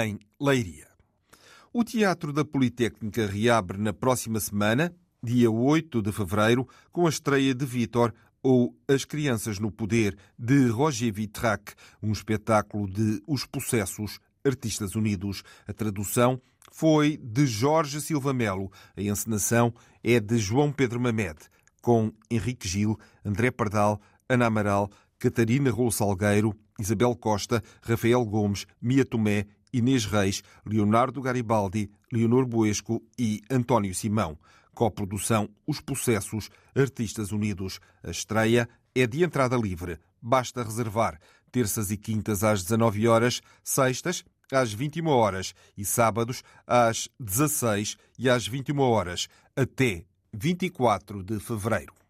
em 0.02 0.18
Leiria. 0.40 0.88
O 1.72 1.84
Teatro 1.84 2.32
da 2.32 2.44
Politécnica 2.44 3.26
reabre 3.26 3.78
na 3.78 3.92
próxima 3.92 4.40
semana, 4.40 4.92
dia 5.22 5.48
8 5.48 6.02
de 6.02 6.10
fevereiro, 6.10 6.68
com 6.90 7.06
a 7.06 7.08
estreia 7.08 7.54
de 7.54 7.64
Vítor 7.64 8.12
ou 8.42 8.76
As 8.88 9.04
Crianças 9.04 9.58
no 9.58 9.70
Poder, 9.70 10.16
de 10.38 10.68
Roger 10.68 11.12
Vitrac, 11.12 11.74
um 12.02 12.12
espetáculo 12.12 12.90
de 12.90 13.22
Os 13.26 13.46
Processos 13.46 14.18
Artistas 14.44 14.96
Unidos. 14.96 15.42
A 15.66 15.72
tradução 15.72 16.40
foi 16.72 17.16
de 17.16 17.46
Jorge 17.46 18.00
Silva 18.00 18.32
Melo. 18.32 18.70
A 18.96 19.02
encenação 19.02 19.72
é 20.02 20.18
de 20.18 20.38
João 20.38 20.72
Pedro 20.72 21.00
Mamed, 21.00 21.38
com 21.80 22.12
Henrique 22.30 22.66
Gil, 22.66 22.98
André 23.24 23.50
Pardal, 23.50 24.00
Ana 24.28 24.46
Amaral, 24.46 24.90
Catarina 25.18 25.70
Rolo 25.70 25.92
Salgueiro, 25.92 26.54
Isabel 26.80 27.14
Costa, 27.14 27.62
Rafael 27.82 28.24
Gomes, 28.24 28.66
Mia 28.80 29.04
Tomé, 29.04 29.46
Inês 29.72 30.04
Reis, 30.04 30.42
Leonardo 30.66 31.20
Garibaldi, 31.22 31.90
Leonor 32.12 32.46
Boesco 32.46 33.02
e 33.18 33.40
António 33.50 33.94
Simão. 33.94 34.38
Coprodução 34.74 35.48
Os 35.66 35.80
Processos 35.80 36.48
Artistas 36.74 37.32
Unidos. 37.32 37.80
A 38.02 38.10
estreia 38.10 38.68
é 38.94 39.06
de 39.06 39.22
entrada 39.22 39.56
livre. 39.56 39.98
Basta 40.20 40.62
reservar. 40.62 41.18
Terças 41.50 41.90
e 41.90 41.96
quintas 41.96 42.42
às 42.42 42.62
19 42.62 43.06
horas, 43.08 43.42
sextas 43.62 44.24
às 44.52 44.72
21 44.72 45.06
horas 45.08 45.54
e 45.76 45.84
sábados 45.84 46.42
às 46.66 47.08
16 47.18 47.96
e 48.18 48.28
às 48.28 48.46
21 48.46 48.78
horas, 48.80 49.28
até 49.56 50.04
24 50.32 51.22
de 51.22 51.40
fevereiro. 51.40 52.01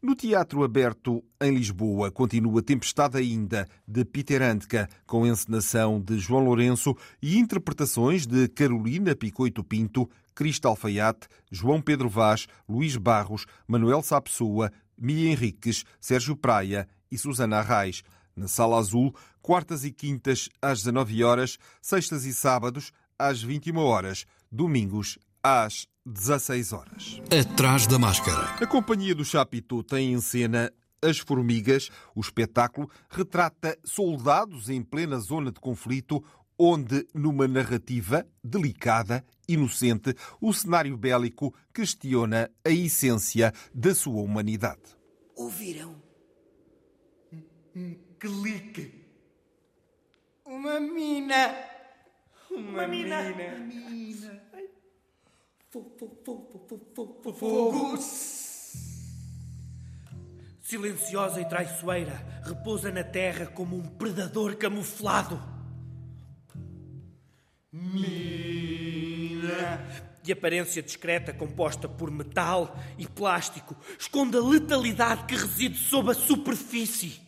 No 0.00 0.14
Teatro 0.14 0.62
Aberto 0.62 1.24
em 1.40 1.52
Lisboa 1.52 2.12
continua 2.12 2.62
Tempestade 2.62 3.18
ainda 3.18 3.66
de 3.86 4.04
Peter 4.04 4.40
Handke, 4.40 4.86
com 5.04 5.26
encenação 5.26 6.00
de 6.00 6.20
João 6.20 6.44
Lourenço 6.44 6.96
e 7.20 7.36
interpretações 7.36 8.24
de 8.24 8.46
Carolina 8.46 9.16
Picoito 9.16 9.64
Pinto, 9.64 10.08
Cristo 10.36 10.68
Alfaiate, 10.68 11.26
João 11.50 11.82
Pedro 11.82 12.08
Vaz, 12.08 12.46
Luís 12.68 12.94
Barros, 12.96 13.44
Manuel 13.66 14.00
Sapessoa, 14.00 14.70
Mia 14.96 15.32
Henriques, 15.32 15.84
Sérgio 16.00 16.36
Praia 16.36 16.86
e 17.10 17.18
Susana 17.18 17.58
Arraes. 17.58 18.04
Na 18.36 18.46
Sala 18.46 18.78
Azul, 18.78 19.12
quartas 19.42 19.84
e 19.84 19.90
quintas 19.90 20.48
às 20.62 20.78
19 20.78 21.24
horas, 21.24 21.58
sextas 21.82 22.24
e 22.24 22.32
sábados 22.32 22.92
às 23.18 23.42
21 23.42 23.76
horas, 23.78 24.26
domingos 24.48 25.18
às 25.48 25.86
16 26.04 26.72
horas. 26.74 27.22
Atrás 27.40 27.86
da 27.86 27.98
máscara. 27.98 28.54
A 28.62 28.66
Companhia 28.66 29.14
do 29.14 29.24
Chapitão 29.24 29.82
tem 29.82 30.12
em 30.12 30.20
cena 30.20 30.70
As 31.02 31.18
Formigas. 31.18 31.90
O 32.14 32.20
espetáculo 32.20 32.90
retrata 33.08 33.78
soldados 33.82 34.68
em 34.68 34.82
plena 34.82 35.18
zona 35.18 35.50
de 35.50 35.58
conflito, 35.58 36.22
onde, 36.58 37.06
numa 37.14 37.48
narrativa 37.48 38.26
delicada, 38.44 39.24
inocente, 39.48 40.14
o 40.40 40.52
cenário 40.52 40.96
bélico 40.98 41.54
questiona 41.72 42.50
a 42.62 42.70
essência 42.70 43.52
da 43.74 43.94
sua 43.94 44.20
humanidade. 44.20 44.82
Ouviram? 45.34 45.96
clique. 48.18 49.04
Uma 50.44 50.80
mina. 50.80 51.54
Uma, 52.50 52.70
Uma 52.70 52.88
mina. 52.88 53.22
mina. 53.22 53.44
Uma 53.54 53.90
mina. 53.90 54.47
Fogo. 57.38 57.98
Silenciosa 60.62 61.40
e 61.40 61.44
traiçoeira, 61.44 62.42
repousa 62.42 62.90
na 62.90 63.04
terra 63.04 63.46
como 63.46 63.76
um 63.76 63.82
predador 63.82 64.56
camuflado. 64.56 65.38
Mina. 67.70 69.48
De 70.22 70.32
aparência 70.32 70.82
discreta, 70.82 71.34
composta 71.34 71.86
por 71.88 72.10
metal 72.10 72.74
e 72.96 73.06
plástico, 73.06 73.76
esconde 73.98 74.38
a 74.38 74.40
letalidade 74.40 75.24
que 75.24 75.34
reside 75.34 75.76
sob 75.76 76.10
a 76.10 76.14
superfície. 76.14 77.20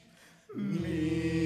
Mina. 0.55 1.40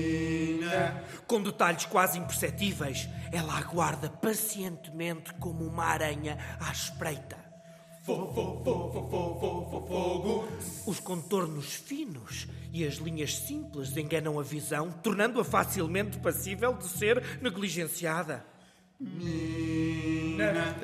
Com 1.27 1.43
detalhes 1.43 1.87
quase 1.87 2.19
imperceptíveis, 2.19 3.09
ela 3.33 3.57
aguarda 3.57 4.09
pacientemente 4.09 5.33
como 5.35 5.65
uma 5.65 5.85
aranha 5.85 6.39
à 6.61 6.71
espreita. 6.71 7.45
Fogo. 8.05 8.63
Os 10.87 11.01
contornos 11.01 11.73
finos 11.73 12.47
e 12.71 12.87
as 12.87 12.97
linhas 12.97 13.39
simples 13.39 13.97
enganam 13.97 14.39
a 14.39 14.43
visão, 14.43 14.91
tornando-a 14.91 15.45
facilmente 15.45 16.19
passível 16.19 16.75
de 16.75 16.85
ser 16.85 17.41
negligenciada. 17.41 18.45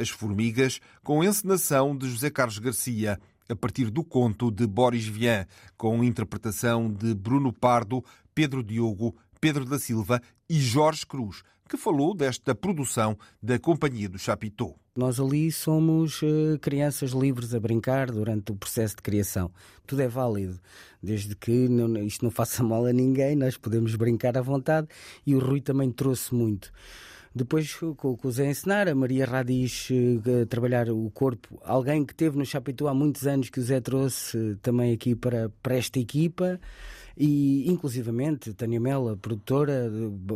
As 0.01 0.09
Formigas, 0.09 0.81
com 1.03 1.23
encenação 1.23 1.95
de 1.95 2.09
José 2.09 2.31
Carlos 2.31 2.59
Garcia, 2.59 3.21
a 3.51 3.57
partir 3.57 3.91
do 3.91 4.03
conto 4.03 4.51
de 4.51 4.67
Boris 4.67 5.07
Vian, 5.07 5.47
com 5.77 6.03
interpretação 6.03 6.91
de 6.91 7.15
Bruno 7.15 7.53
Pardo, 7.53 8.03
Pedro 8.35 8.63
Diogo, 8.63 9.15
Pedro 9.41 9.65
da 9.65 9.79
Silva 9.79 10.21
e 10.49 10.61
Jorge 10.61 11.07
Cruz, 11.07 11.43
que 11.69 11.77
falou 11.77 12.15
desta 12.15 12.55
produção 12.55 13.17
da 13.43 13.59
Companhia 13.59 14.09
do 14.09 14.19
Chapitou. 14.19 14.77
Nós 14.95 15.19
ali 15.19 15.51
somos 15.51 16.21
uh, 16.21 16.59
crianças 16.61 17.13
livres 17.13 17.55
a 17.55 17.61
brincar 17.61 18.11
durante 18.11 18.53
o 18.53 18.57
processo 18.57 18.97
de 18.97 19.03
criação. 19.03 19.51
Tudo 19.87 20.03
é 20.03 20.09
válido, 20.09 20.61
desde 21.03 21.35
que 21.35 21.69
isto 22.05 22.25
não 22.25 22.31
faça 22.31 22.63
mal 22.65 22.85
a 22.85 22.93
ninguém, 22.93 23.35
nós 23.35 23.57
podemos 23.57 23.95
brincar 23.95 24.37
à 24.37 24.43
vontade 24.43 24.89
e 25.27 25.35
o 25.35 25.39
Rui 25.39 25.61
também 25.61 25.91
trouxe 25.91 26.35
muito. 26.35 26.71
Depois, 27.33 27.73
com, 27.97 28.19
o 28.21 28.31
Zé 28.33 28.51
ensinar, 28.51 28.89
a 28.89 28.95
Maria 28.95 29.25
Radiz 29.25 29.89
uh, 29.91 30.47
trabalhar 30.47 30.91
o 30.91 31.09
corpo, 31.13 31.61
alguém 31.65 32.05
que 32.05 32.15
teve 32.15 32.37
no 32.37 32.45
Chapitou 32.45 32.89
há 32.89 32.95
muitos 32.95 33.27
anos, 33.27 33.49
que 33.49 33.61
o 33.61 33.63
Zé 33.63 33.81
trouxe 33.81 34.37
uh, 34.37 34.57
também 34.57 34.93
aqui 34.93 35.15
para, 35.15 35.49
para 35.63 35.77
esta 35.77 36.01
equipa. 36.01 36.61
E, 37.23 37.71
inclusivamente, 37.71 38.55
Tânia 38.55 38.81
Mela, 38.81 39.15
produtora, 39.15 39.93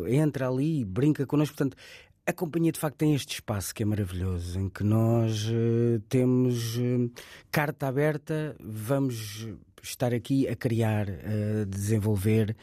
entra 0.07 0.51
ali 0.51 0.85
brinca 0.85 1.25
connosco. 1.25 1.57
Portanto, 1.57 1.79
a 2.27 2.33
companhia 2.33 2.71
de 2.71 2.79
facto 2.79 2.99
tem 2.99 3.15
este 3.15 3.37
espaço 3.37 3.75
que 3.75 3.83
é 3.83 3.87
maravilhoso, 3.87 4.61
em 4.61 4.69
que 4.69 4.85
nós 4.85 5.47
uh, 5.47 5.99
temos 6.11 6.77
uh, 6.77 7.11
carta 7.51 7.89
aberta, 7.89 8.55
vamos 8.61 9.49
estar 9.83 10.13
aqui 10.13 10.47
a 10.47 10.55
criar, 10.55 11.09
a 11.09 11.65
desenvolver 11.67 12.55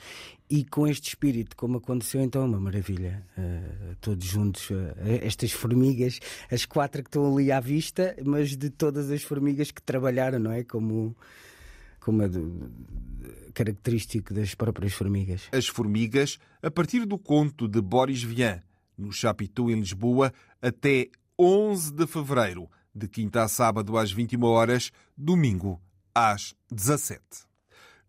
e 0.47 0.65
com 0.65 0.87
este 0.87 1.09
espírito, 1.09 1.55
como 1.55 1.77
aconteceu 1.77 2.21
então, 2.21 2.43
é 2.43 2.45
uma 2.45 2.59
maravilha. 2.59 3.25
Uh, 3.35 3.95
todos 4.01 4.25
juntos, 4.25 4.69
estas 5.23 5.51
formigas, 5.51 6.19
as 6.51 6.63
quatro 6.63 7.01
que 7.01 7.09
estão 7.09 7.33
ali 7.33 7.51
à 7.51 7.59
vista, 7.59 8.15
mas 8.23 8.55
de 8.55 8.69
todas 8.69 9.09
as 9.09 9.23
formigas 9.23 9.71
que 9.71 9.81
trabalharam, 9.81 10.37
não 10.37 10.51
é? 10.51 10.63
Como 10.63 11.15
como 12.01 12.23
é 12.23 12.29
característico 13.53 14.33
das 14.33 14.55
próprias 14.55 14.93
formigas. 14.93 15.43
As 15.51 15.67
formigas, 15.67 16.39
a 16.61 16.71
partir 16.71 17.05
do 17.05 17.17
conto 17.17 17.67
de 17.67 17.79
Boris 17.79 18.23
Vian, 18.23 18.59
no 18.97 19.11
Chapitou, 19.11 19.69
em 19.69 19.79
Lisboa, 19.79 20.33
até 20.61 21.09
11 21.39 21.93
de 21.93 22.07
fevereiro, 22.07 22.69
de 22.93 23.07
quinta 23.07 23.43
a 23.43 23.47
sábado 23.47 23.97
às 23.97 24.11
21 24.11 24.43
horas, 24.43 24.91
domingo 25.15 25.79
às 26.13 26.55
17. 26.71 27.21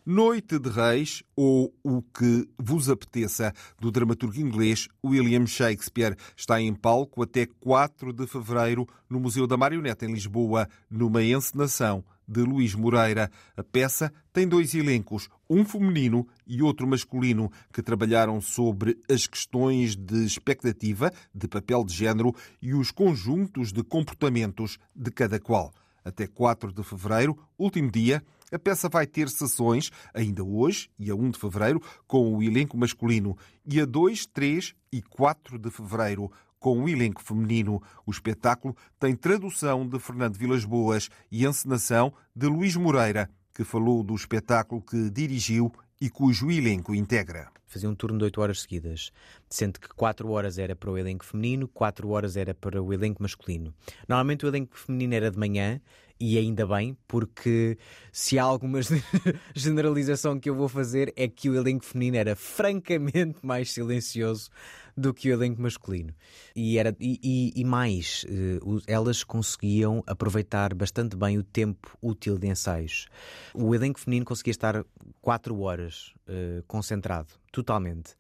Noite 0.05 0.59
de 0.59 0.69
Reis, 0.69 1.23
ou 1.37 1.73
O 1.85 2.03
que 2.03 2.49
vos 2.59 2.89
apeteça, 2.89 3.53
do 3.79 3.91
dramaturgo 3.93 4.41
inglês 4.41 4.89
William 5.05 5.47
Shakespeare, 5.47 6.17
está 6.37 6.61
em 6.61 6.75
palco 6.75 7.23
até 7.23 7.47
4 7.47 8.13
de 8.13 8.27
fevereiro 8.27 8.87
no 9.09 9.21
Museu 9.21 9.47
da 9.47 9.57
Marioneta, 9.57 10.05
em 10.05 10.13
Lisboa, 10.13 10.69
numa 10.91 11.23
encenação 11.23 12.05
de 12.27 12.43
Luís 12.43 12.75
Moreira. 12.75 13.31
A 13.57 13.63
peça 13.63 14.13
tem 14.33 14.47
dois 14.47 14.75
elencos, 14.75 15.29
um 15.49 15.65
feminino 15.65 16.27
e 16.47 16.63
outro 16.63 16.87
masculino, 16.87 17.51
que 17.73 17.83
trabalharam 17.83 18.41
sobre 18.41 18.99
as 19.11 19.27
questões 19.27 19.97
de 19.97 20.25
expectativa, 20.25 21.13
de 21.35 21.49
papel 21.49 21.85
de 21.85 21.95
género 21.95 22.35
e 22.61 22.75
os 22.75 22.91
conjuntos 22.91 23.73
de 23.73 23.83
comportamentos 23.83 24.79
de 24.95 25.11
cada 25.11 25.39
qual. 25.39 25.73
Até 26.05 26.27
4 26.27 26.73
de 26.73 26.83
fevereiro, 26.83 27.39
último 27.57 27.91
dia, 27.91 28.23
a 28.53 28.59
peça 28.59 28.89
vai 28.89 29.07
ter 29.07 29.29
sessões, 29.29 29.91
ainda 30.13 30.45
hoje 30.45 30.91
e 30.99 31.11
a 31.11 31.15
1 31.15 31.31
de 31.31 31.39
fevereiro, 31.39 31.83
com 32.07 32.37
o 32.37 32.43
elenco 32.43 32.77
masculino, 32.77 33.37
e 33.67 33.81
a 33.81 33.85
2, 33.85 34.27
3 34.27 34.75
e 34.93 35.03
4 35.03 35.59
de 35.59 35.71
fevereiro, 35.71 36.31
com 36.59 36.81
o 36.83 36.89
elenco 36.89 37.23
feminino. 37.23 37.83
O 38.07 38.11
espetáculo 38.11 38.77
tem 38.99 39.17
tradução 39.17 39.89
de 39.89 39.99
Fernando 39.99 40.37
Vilas 40.37 40.65
Boas 40.65 41.09
e 41.31 41.45
encenação 41.45 42.13
de 42.37 42.47
Luís 42.47 42.77
Moreira, 42.77 43.29
que 43.55 43.65
falou 43.65 44.03
do 44.03 44.15
espetáculo 44.15 44.81
que 44.81 45.11
dirigiu 45.11 45.73
e 46.03 46.11
cujo 46.11 46.51
elenco 46.51 46.93
integra. 46.97 47.49
Fazia 47.65 47.89
um 47.89 47.95
turno 47.95 48.19
de 48.19 48.25
8 48.25 48.41
horas 48.41 48.63
seguidas, 48.63 49.13
sendo 49.49 49.79
que 49.79 49.87
4 49.87 50.29
horas 50.29 50.59
era 50.59 50.75
para 50.75 50.91
o 50.91 50.99
elenco 50.99 51.25
feminino, 51.25 51.69
4 51.69 52.09
horas 52.09 52.37
era 52.37 52.53
para 52.53 52.83
o 52.83 52.93
elenco 52.93 53.23
masculino. 53.23 53.73
Normalmente 54.09 54.45
o 54.45 54.49
elenco 54.49 54.77
feminino 54.77 55.15
era 55.15 55.31
de 55.31 55.39
manhã 55.39 55.81
e 56.19 56.37
ainda 56.37 56.67
bem, 56.67 56.97
porque 57.07 57.79
se 58.11 58.37
há 58.37 58.43
alguma 58.43 58.81
generalização 59.55 60.41
que 60.41 60.51
eu 60.51 60.57
vou 60.57 60.69
fazer 60.69 61.13
é 61.15 61.29
que 61.29 61.49
o 61.49 61.55
elenco 61.55 61.85
feminino 61.85 62.17
era 62.17 62.35
francamente 62.35 63.39
mais 63.41 63.71
silencioso 63.71 64.51
do 64.97 65.13
que 65.13 65.31
o 65.31 65.33
elenco 65.33 65.61
masculino. 65.61 66.15
E, 66.55 66.79
era, 66.79 66.95
e, 67.01 67.19
e, 67.23 67.61
e 67.61 67.65
mais, 67.65 68.25
uh, 68.25 68.83
elas 68.87 69.25
conseguiam 69.25 70.03
aproveitar 70.07 70.75
bastante 70.75 71.17
bem 71.17 71.39
o 71.39 71.43
tempo 71.43 71.97
útil 72.01 72.39
de 72.39 72.49
ensaios. 72.49 73.07
O 73.55 73.75
elenco 73.75 74.01
feminino 74.01 74.27
conseguia 74.27 74.53
estar 74.53 74.85
4 75.21 75.59
horas 75.61 76.15
uh, 76.29 76.63
concentrado, 76.67 77.29
totalmente. 77.51 78.17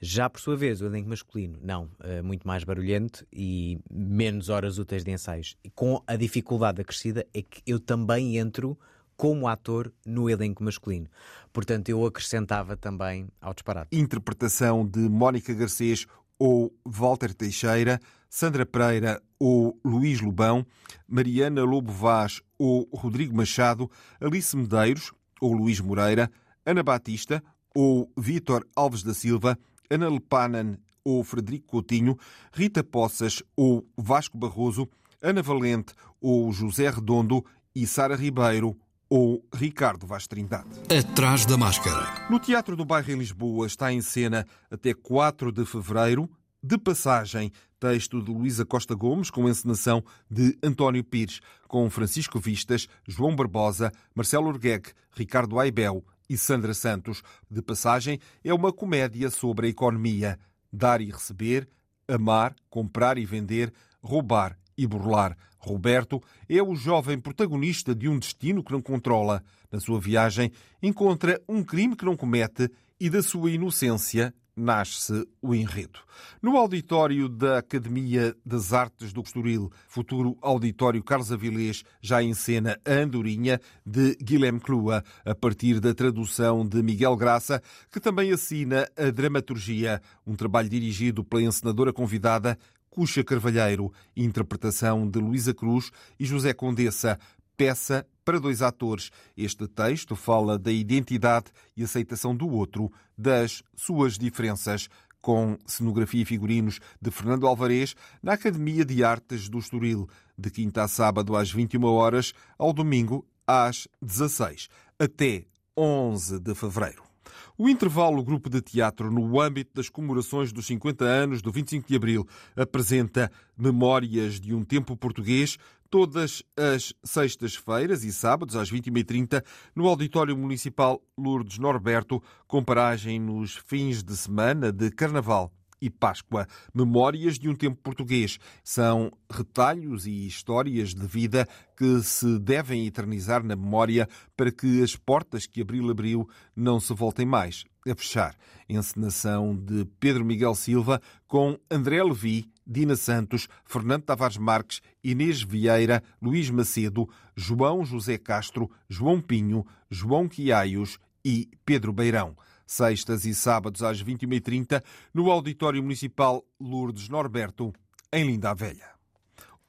Já 0.00 0.28
por 0.28 0.40
sua 0.40 0.56
vez, 0.56 0.80
o 0.80 0.86
elenco 0.86 1.08
masculino, 1.08 1.58
não, 1.62 1.84
uh, 1.84 2.22
muito 2.22 2.46
mais 2.46 2.62
barulhento 2.62 3.26
e 3.32 3.78
menos 3.90 4.48
horas 4.48 4.78
úteis 4.78 5.04
de 5.04 5.10
ensaios. 5.10 5.56
E 5.64 5.70
com 5.70 6.02
a 6.06 6.16
dificuldade 6.16 6.82
acrescida 6.82 7.26
é 7.32 7.40
que 7.42 7.62
eu 7.66 7.80
também 7.80 8.36
entro 8.36 8.78
como 9.16 9.48
ator 9.48 9.92
no 10.04 10.28
elenco 10.28 10.62
masculino. 10.62 11.08
Portanto, 11.52 11.88
eu 11.88 12.04
acrescentava 12.04 12.76
também 12.76 13.28
ao 13.40 13.54
disparate. 13.54 13.96
Interpretação 13.96 14.86
de 14.86 15.00
Mónica 15.00 15.52
Garcês 15.54 16.06
ou 16.38 16.74
Walter 16.84 17.32
Teixeira, 17.32 18.00
Sandra 18.28 18.66
Pereira 18.66 19.22
ou 19.38 19.78
Luís 19.84 20.20
Lobão, 20.20 20.66
Mariana 21.06 21.62
Lobo 21.62 21.92
Vaz 21.92 22.42
ou 22.58 22.88
Rodrigo 22.92 23.36
Machado, 23.36 23.90
Alice 24.20 24.56
Medeiros 24.56 25.12
ou 25.40 25.52
Luís 25.52 25.80
Moreira, 25.80 26.30
Ana 26.66 26.82
Batista 26.82 27.42
ou 27.74 28.10
Vítor 28.16 28.66
Alves 28.74 29.02
da 29.02 29.14
Silva, 29.14 29.58
Ana 29.90 30.08
Lepanan 30.08 30.78
ou 31.04 31.22
Frederico 31.22 31.66
Coutinho, 31.66 32.18
Rita 32.52 32.82
Poças 32.82 33.42
ou 33.56 33.86
Vasco 33.96 34.38
Barroso, 34.38 34.88
Ana 35.22 35.42
Valente 35.42 35.92
ou 36.20 36.50
José 36.52 36.90
Redondo 36.90 37.44
e 37.74 37.86
Sara 37.86 38.16
Ribeiro 38.16 38.76
ou 39.08 39.44
Ricardo 39.52 40.06
Vaz 40.06 40.26
Trindade. 40.26 40.68
Atrás 40.96 41.44
da 41.44 41.56
máscara. 41.56 42.28
No 42.30 42.38
Teatro 42.38 42.76
do 42.76 42.84
Bairro 42.84 43.12
em 43.12 43.18
Lisboa 43.18 43.66
está 43.66 43.92
em 43.92 44.00
cena 44.00 44.46
até 44.70 44.94
4 44.94 45.52
de 45.52 45.64
fevereiro, 45.64 46.30
de 46.62 46.78
passagem, 46.78 47.52
texto 47.78 48.22
de 48.22 48.30
Luísa 48.30 48.64
Costa 48.64 48.94
Gomes, 48.94 49.30
com 49.30 49.48
encenação 49.48 50.02
de 50.30 50.56
António 50.62 51.04
Pires, 51.04 51.40
com 51.68 51.88
Francisco 51.90 52.40
Vistas, 52.40 52.88
João 53.06 53.36
Barbosa, 53.36 53.92
Marcelo 54.14 54.48
Urgueque, 54.48 54.92
Ricardo 55.12 55.58
Aibel 55.60 56.02
e 56.28 56.38
Sandra 56.38 56.72
Santos. 56.72 57.22
De 57.50 57.60
passagem 57.60 58.18
é 58.42 58.54
uma 58.54 58.72
comédia 58.72 59.28
sobre 59.28 59.66
a 59.66 59.70
economia, 59.70 60.38
dar 60.72 61.02
e 61.02 61.10
receber, 61.10 61.68
amar, 62.08 62.54
comprar 62.70 63.18
e 63.18 63.26
vender, 63.26 63.72
roubar 64.02 64.58
e 64.76 64.86
burlar. 64.86 65.36
Roberto 65.64 66.20
é 66.48 66.62
o 66.62 66.74
jovem 66.74 67.18
protagonista 67.18 67.94
de 67.94 68.08
um 68.08 68.18
destino 68.18 68.62
que 68.62 68.72
não 68.72 68.82
controla. 68.82 69.42
Na 69.70 69.80
sua 69.80 70.00
viagem, 70.00 70.52
encontra 70.82 71.40
um 71.48 71.62
crime 71.64 71.96
que 71.96 72.04
não 72.04 72.16
comete 72.16 72.70
e 73.00 73.10
da 73.10 73.22
sua 73.22 73.50
inocência 73.50 74.32
nasce 74.56 75.26
o 75.42 75.54
enredo. 75.54 75.98
No 76.40 76.56
auditório 76.56 77.28
da 77.28 77.58
Academia 77.58 78.34
das 78.44 78.72
Artes 78.72 79.12
do 79.12 79.20
Estoril, 79.20 79.70
futuro 79.88 80.36
auditório 80.40 81.02
Carlos 81.02 81.32
Avilés 81.32 81.82
já 82.00 82.22
encena 82.22 82.78
a 82.84 82.92
Andorinha 82.92 83.60
de 83.84 84.14
Guilherme 84.16 84.60
Clua, 84.60 85.02
a 85.24 85.34
partir 85.34 85.80
da 85.80 85.92
tradução 85.92 86.66
de 86.66 86.82
Miguel 86.82 87.16
Graça, 87.16 87.60
que 87.90 87.98
também 87.98 88.32
assina 88.32 88.88
a 88.96 89.10
dramaturgia, 89.10 90.00
um 90.26 90.36
trabalho 90.36 90.68
dirigido 90.68 91.24
pela 91.24 91.42
encenadora 91.42 91.92
convidada 91.92 92.56
Cuxa 92.94 93.24
Carvalheiro, 93.24 93.92
interpretação 94.16 95.10
de 95.10 95.18
Luísa 95.18 95.52
Cruz 95.52 95.90
e 96.16 96.24
José 96.24 96.54
Condessa, 96.54 97.18
peça 97.56 98.06
para 98.24 98.38
dois 98.38 98.62
atores. 98.62 99.10
Este 99.36 99.66
texto 99.66 100.14
fala 100.14 100.56
da 100.56 100.70
identidade 100.70 101.46
e 101.76 101.82
aceitação 101.82 102.36
do 102.36 102.48
outro, 102.48 102.92
das 103.18 103.64
suas 103.74 104.16
diferenças, 104.16 104.88
com 105.20 105.58
cenografia 105.66 106.22
e 106.22 106.24
figurinos 106.24 106.78
de 107.02 107.10
Fernando 107.10 107.48
Alvarez, 107.48 107.96
na 108.22 108.34
Academia 108.34 108.84
de 108.84 109.02
Artes 109.02 109.48
do 109.48 109.58
Estoril, 109.58 110.08
de 110.38 110.48
quinta 110.48 110.84
a 110.84 110.88
sábado 110.88 111.34
às 111.34 111.50
21 111.50 111.82
horas, 111.86 112.32
ao 112.56 112.72
domingo 112.72 113.26
às 113.44 113.88
16, 114.00 114.68
até 115.00 115.46
11 115.76 116.38
de 116.38 116.54
fevereiro. 116.54 117.13
O 117.56 117.68
intervalo 117.68 118.20
Grupo 118.24 118.50
de 118.50 118.60
Teatro, 118.60 119.12
no 119.12 119.40
âmbito 119.40 119.70
das 119.74 119.88
comemorações 119.88 120.52
dos 120.52 120.66
50 120.66 121.04
anos 121.04 121.40
do 121.40 121.52
25 121.52 121.86
de 121.86 121.94
Abril, 121.94 122.26
apresenta 122.56 123.30
Memórias 123.56 124.40
de 124.40 124.52
um 124.52 124.64
Tempo 124.64 124.96
Português 124.96 125.56
todas 125.88 126.42
as 126.56 126.92
sextas-feiras 127.04 128.02
e 128.02 128.12
sábados 128.12 128.56
às 128.56 128.72
21h30 128.72 129.44
no 129.72 129.86
Auditório 129.86 130.36
Municipal 130.36 131.00
Lourdes 131.16 131.56
Norberto, 131.56 132.20
com 132.48 132.64
paragem 132.64 133.20
nos 133.20 133.54
fins 133.54 134.02
de 134.02 134.16
semana 134.16 134.72
de 134.72 134.90
Carnaval 134.90 135.52
e 135.84 135.90
Páscoa. 135.90 136.48
Memórias 136.72 137.38
de 137.38 137.46
um 137.46 137.54
tempo 137.54 137.76
português. 137.82 138.38
São 138.62 139.12
retalhos 139.30 140.06
e 140.06 140.26
histórias 140.26 140.94
de 140.94 141.06
vida 141.06 141.46
que 141.76 142.02
se 142.02 142.38
devem 142.38 142.86
eternizar 142.86 143.44
na 143.44 143.54
memória 143.54 144.08
para 144.34 144.50
que 144.50 144.82
as 144.82 144.96
portas 144.96 145.46
que 145.46 145.60
Abril 145.60 145.90
abriu 145.90 146.26
não 146.56 146.80
se 146.80 146.94
voltem 146.94 147.26
mais 147.26 147.64
a 147.86 147.94
fechar. 147.94 148.34
Encenação 148.66 149.54
de 149.54 149.84
Pedro 150.00 150.24
Miguel 150.24 150.54
Silva 150.54 151.02
com 151.28 151.58
André 151.70 152.02
Levi, 152.02 152.50
Dina 152.66 152.96
Santos, 152.96 153.46
Fernando 153.66 154.04
Tavares 154.04 154.38
Marques, 154.38 154.80
Inês 155.02 155.42
Vieira, 155.42 156.02
Luís 156.22 156.48
Macedo, 156.48 157.06
João 157.36 157.84
José 157.84 158.16
Castro, 158.16 158.70
João 158.88 159.20
Pinho, 159.20 159.66
João 159.90 160.26
Quiaios 160.26 160.98
e 161.22 161.50
Pedro 161.66 161.92
Beirão 161.92 162.34
sextas 162.66 163.24
e 163.24 163.34
sábados 163.34 163.82
às 163.82 164.02
21h30, 164.02 164.82
no 165.12 165.30
Auditório 165.30 165.82
Municipal 165.82 166.44
Lourdes 166.60 167.08
Norberto, 167.08 167.72
em 168.12 168.24
Linda 168.26 168.50
a 168.50 168.54
Velha. 168.54 168.94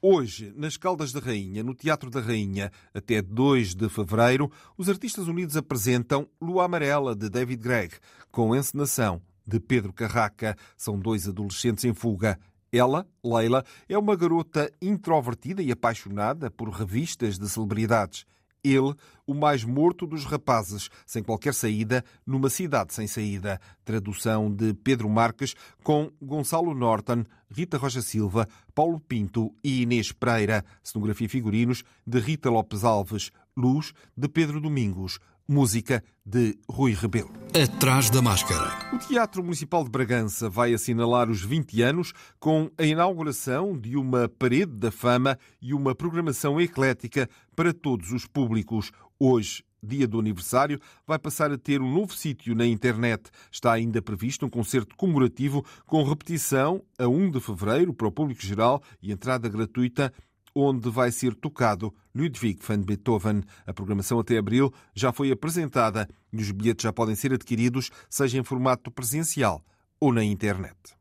Hoje, 0.00 0.52
nas 0.54 0.76
Caldas 0.76 1.10
da 1.10 1.20
Rainha, 1.20 1.62
no 1.62 1.74
Teatro 1.74 2.10
da 2.10 2.20
Rainha, 2.20 2.70
até 2.94 3.20
2 3.20 3.74
de 3.74 3.88
fevereiro, 3.88 4.50
os 4.76 4.88
Artistas 4.88 5.26
Unidos 5.26 5.56
apresentam 5.56 6.28
Lua 6.40 6.64
Amarela, 6.64 7.16
de 7.16 7.28
David 7.28 7.62
Gregg, 7.62 7.94
com 8.30 8.54
encenação 8.54 9.20
de 9.46 9.58
Pedro 9.58 9.92
Carraca. 9.92 10.56
São 10.76 10.98
dois 10.98 11.26
adolescentes 11.26 11.84
em 11.84 11.94
fuga. 11.94 12.38
Ela, 12.70 13.06
Leila, 13.24 13.64
é 13.88 13.96
uma 13.96 14.14
garota 14.14 14.70
introvertida 14.82 15.62
e 15.62 15.72
apaixonada 15.72 16.50
por 16.50 16.68
revistas 16.68 17.38
de 17.38 17.48
celebridades 17.48 18.26
ele, 18.72 18.94
o 19.26 19.34
mais 19.34 19.64
morto 19.64 20.06
dos 20.06 20.24
rapazes, 20.24 20.88
sem 21.04 21.22
qualquer 21.22 21.52
saída, 21.52 22.04
numa 22.26 22.48
cidade 22.48 22.94
sem 22.94 23.06
saída. 23.06 23.60
Tradução 23.84 24.50
de 24.52 24.72
Pedro 24.74 25.08
Marques, 25.08 25.54
com 25.82 26.10
Gonçalo 26.22 26.74
Norton, 26.74 27.24
Rita 27.50 27.78
Rocha 27.78 28.02
Silva, 28.02 28.48
Paulo 28.74 29.00
Pinto 29.00 29.52
e 29.62 29.82
Inês 29.82 30.12
Pereira. 30.12 30.64
Cenografia 30.82 31.26
e 31.26 31.30
figurinos 31.30 31.82
de 32.06 32.18
Rita 32.20 32.50
Lopes 32.50 32.84
Alves. 32.84 33.30
Luz 33.56 33.92
de 34.16 34.28
Pedro 34.28 34.60
Domingos. 34.60 35.18
Música 35.48 36.02
de 36.24 36.58
Rui 36.68 36.92
Rebelo. 36.92 37.30
Atrás 37.54 38.10
da 38.10 38.20
máscara. 38.20 38.68
O 38.92 38.98
Teatro 38.98 39.44
Municipal 39.44 39.84
de 39.84 39.90
Bragança 39.90 40.50
vai 40.50 40.74
assinalar 40.74 41.30
os 41.30 41.40
20 41.40 41.82
anos 41.82 42.12
com 42.40 42.68
a 42.76 42.82
inauguração 42.82 43.78
de 43.78 43.96
uma 43.96 44.28
parede 44.28 44.72
da 44.72 44.90
fama 44.90 45.38
e 45.62 45.72
uma 45.72 45.94
programação 45.94 46.60
eclética 46.60 47.30
para 47.54 47.72
todos 47.72 48.10
os 48.10 48.26
públicos. 48.26 48.90
Hoje, 49.20 49.62
dia 49.80 50.08
do 50.08 50.18
aniversário, 50.18 50.80
vai 51.06 51.18
passar 51.18 51.52
a 51.52 51.56
ter 51.56 51.80
um 51.80 51.94
novo 51.94 52.12
sítio 52.12 52.52
na 52.56 52.66
internet. 52.66 53.30
Está 53.50 53.72
ainda 53.72 54.02
previsto 54.02 54.44
um 54.44 54.50
concerto 54.50 54.96
comemorativo 54.96 55.64
com 55.86 56.02
repetição 56.02 56.82
a 56.98 57.06
1 57.06 57.30
de 57.30 57.40
fevereiro 57.40 57.94
para 57.94 58.08
o 58.08 58.12
público 58.12 58.42
geral 58.42 58.82
e 59.00 59.12
entrada 59.12 59.48
gratuita 59.48 60.12
onde 60.58 60.88
vai 60.88 61.12
ser 61.12 61.34
tocado 61.34 61.94
Ludwig 62.14 62.58
van 62.66 62.80
Beethoven. 62.80 63.42
A 63.66 63.74
programação 63.74 64.18
até 64.18 64.38
abril 64.38 64.72
já 64.94 65.12
foi 65.12 65.30
apresentada 65.30 66.08
e 66.32 66.38
os 66.38 66.50
bilhetes 66.50 66.82
já 66.82 66.92
podem 66.92 67.14
ser 67.14 67.34
adquiridos, 67.34 67.90
seja 68.08 68.38
em 68.38 68.42
formato 68.42 68.90
presencial 68.90 69.62
ou 70.00 70.12
na 70.12 70.24
internet. 70.24 70.95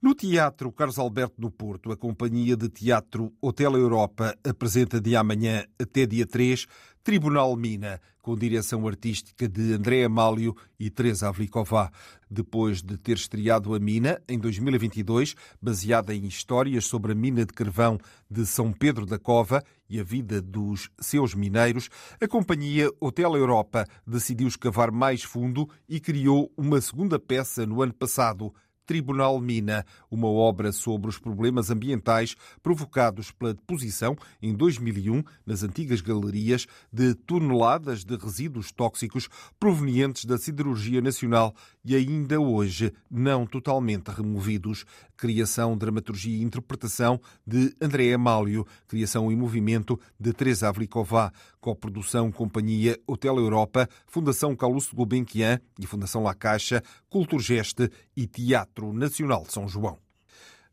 No 0.00 0.14
Teatro 0.14 0.72
Carlos 0.72 0.98
Alberto 0.98 1.40
do 1.40 1.50
Porto, 1.50 1.92
a 1.92 1.96
Companhia 1.96 2.56
de 2.56 2.68
Teatro 2.68 3.32
Hotel 3.40 3.76
Europa 3.76 4.36
apresenta 4.42 5.00
de 5.00 5.14
amanhã 5.14 5.64
até 5.78 6.06
dia 6.06 6.26
3 6.26 6.66
Tribunal 7.02 7.56
Mina, 7.56 7.98
com 8.20 8.36
direção 8.36 8.86
artística 8.86 9.48
de 9.48 9.72
André 9.72 10.04
Amálio 10.04 10.54
e 10.78 10.90
Teresa 10.90 11.28
Avlikova. 11.28 11.90
Depois 12.30 12.82
de 12.82 12.98
ter 12.98 13.16
estreado 13.16 13.74
a 13.74 13.80
Mina 13.80 14.20
em 14.28 14.38
2022, 14.38 15.34
baseada 15.60 16.14
em 16.14 16.26
histórias 16.26 16.84
sobre 16.84 17.12
a 17.12 17.14
mina 17.14 17.46
de 17.46 17.52
carvão 17.54 17.98
de 18.30 18.44
São 18.44 18.70
Pedro 18.72 19.06
da 19.06 19.18
Cova 19.18 19.64
e 19.88 19.98
a 19.98 20.04
vida 20.04 20.42
dos 20.42 20.90
seus 21.00 21.34
mineiros, 21.34 21.88
a 22.20 22.28
companhia 22.28 22.90
Hotel 23.00 23.34
Europa 23.34 23.86
decidiu 24.06 24.46
escavar 24.46 24.92
mais 24.92 25.22
fundo 25.22 25.68
e 25.88 25.98
criou 25.98 26.52
uma 26.56 26.80
segunda 26.80 27.18
peça 27.18 27.64
no 27.64 27.82
ano 27.82 27.94
passado, 27.94 28.54
Tribunal 28.90 29.40
Mina, 29.40 29.86
uma 30.10 30.26
obra 30.26 30.72
sobre 30.72 31.08
os 31.08 31.16
problemas 31.16 31.70
ambientais 31.70 32.34
provocados 32.60 33.30
pela 33.30 33.54
deposição, 33.54 34.16
em 34.42 34.52
2001, 34.52 35.22
nas 35.46 35.62
antigas 35.62 36.00
galerias, 36.00 36.66
de 36.92 37.14
toneladas 37.14 38.02
de 38.02 38.16
resíduos 38.16 38.72
tóxicos 38.72 39.28
provenientes 39.60 40.24
da 40.24 40.36
siderurgia 40.36 41.00
nacional 41.00 41.54
e 41.84 41.94
ainda 41.94 42.40
hoje 42.40 42.92
não 43.08 43.46
totalmente 43.46 44.08
removidos. 44.08 44.84
Criação, 45.20 45.76
dramaturgia 45.76 46.38
e 46.38 46.42
interpretação 46.42 47.20
de 47.46 47.74
André 47.78 48.14
Amálio, 48.14 48.66
criação 48.88 49.30
e 49.30 49.36
movimento 49.36 50.00
de 50.18 50.32
Teresa 50.32 50.70
Avlikova, 50.70 51.30
coprodução 51.60 52.32
Companhia 52.32 52.98
Hotel 53.06 53.36
Europa, 53.36 53.86
Fundação 54.06 54.56
Calouste 54.56 54.96
Gulbenkian 54.96 55.60
e 55.78 55.86
Fundação 55.86 56.22
La 56.22 56.32
Caixa, 56.32 56.82
Culturgeste 57.10 57.90
e 58.16 58.26
Teatro 58.26 58.94
Nacional 58.94 59.42
de 59.42 59.52
São 59.52 59.68
João. 59.68 59.98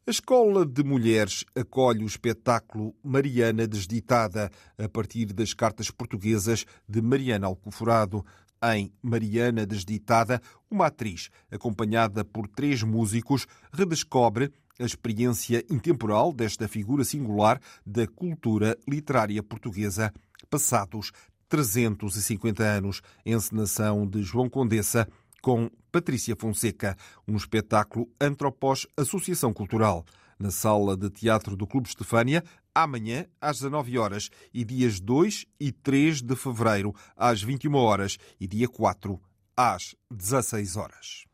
A 0.07 0.09
Escola 0.09 0.65
de 0.65 0.81
Mulheres 0.85 1.43
acolhe 1.53 2.01
o 2.01 2.07
espetáculo 2.07 2.95
Mariana 3.03 3.67
Desditada, 3.67 4.49
a 4.77 4.87
partir 4.87 5.33
das 5.33 5.53
cartas 5.53 5.91
portuguesas 5.91 6.65
de 6.87 7.01
Mariana 7.01 7.47
Alcoforado. 7.47 8.25
Em 8.63 8.91
Mariana 9.01 9.65
Desditada, 9.65 10.41
uma 10.69 10.87
atriz, 10.87 11.29
acompanhada 11.51 12.25
por 12.25 12.47
três 12.47 12.83
músicos, 12.83 13.45
redescobre 13.71 14.51
a 14.79 14.83
experiência 14.83 15.63
intemporal 15.69 16.31
desta 16.31 16.67
figura 16.67 17.03
singular 17.03 17.59
da 17.85 18.07
cultura 18.07 18.77
literária 18.87 19.41
portuguesa, 19.41 20.13
passados 20.49 21.11
350 21.49 22.63
anos. 22.63 23.01
Encenação 23.25 24.07
de 24.07 24.21
João 24.23 24.49
Condessa 24.49 25.07
com 25.41 25.69
Patrícia 25.91 26.35
Fonseca, 26.37 26.97
um 27.27 27.35
espetáculo 27.35 28.09
Antropós 28.19 28.85
Associação 28.97 29.53
Cultural, 29.53 30.05
na 30.39 30.51
Sala 30.51 30.95
de 30.95 31.09
Teatro 31.09 31.55
do 31.55 31.65
Clube 31.65 31.87
Estefânia, 31.87 32.43
amanhã 32.83 33.25
às 33.39 33.57
19 33.57 33.97
horas 33.97 34.29
e 34.53 34.63
dias 34.63 34.99
2 34.99 35.45
e 35.59 35.71
3 35.71 36.21
de 36.21 36.35
fevereiro 36.35 36.93
às 37.15 37.41
21 37.41 37.75
horas 37.75 38.17
e 38.39 38.47
dia 38.47 38.67
4 38.67 39.19
às 39.55 39.95
16 40.11 40.75
horas. 40.75 41.26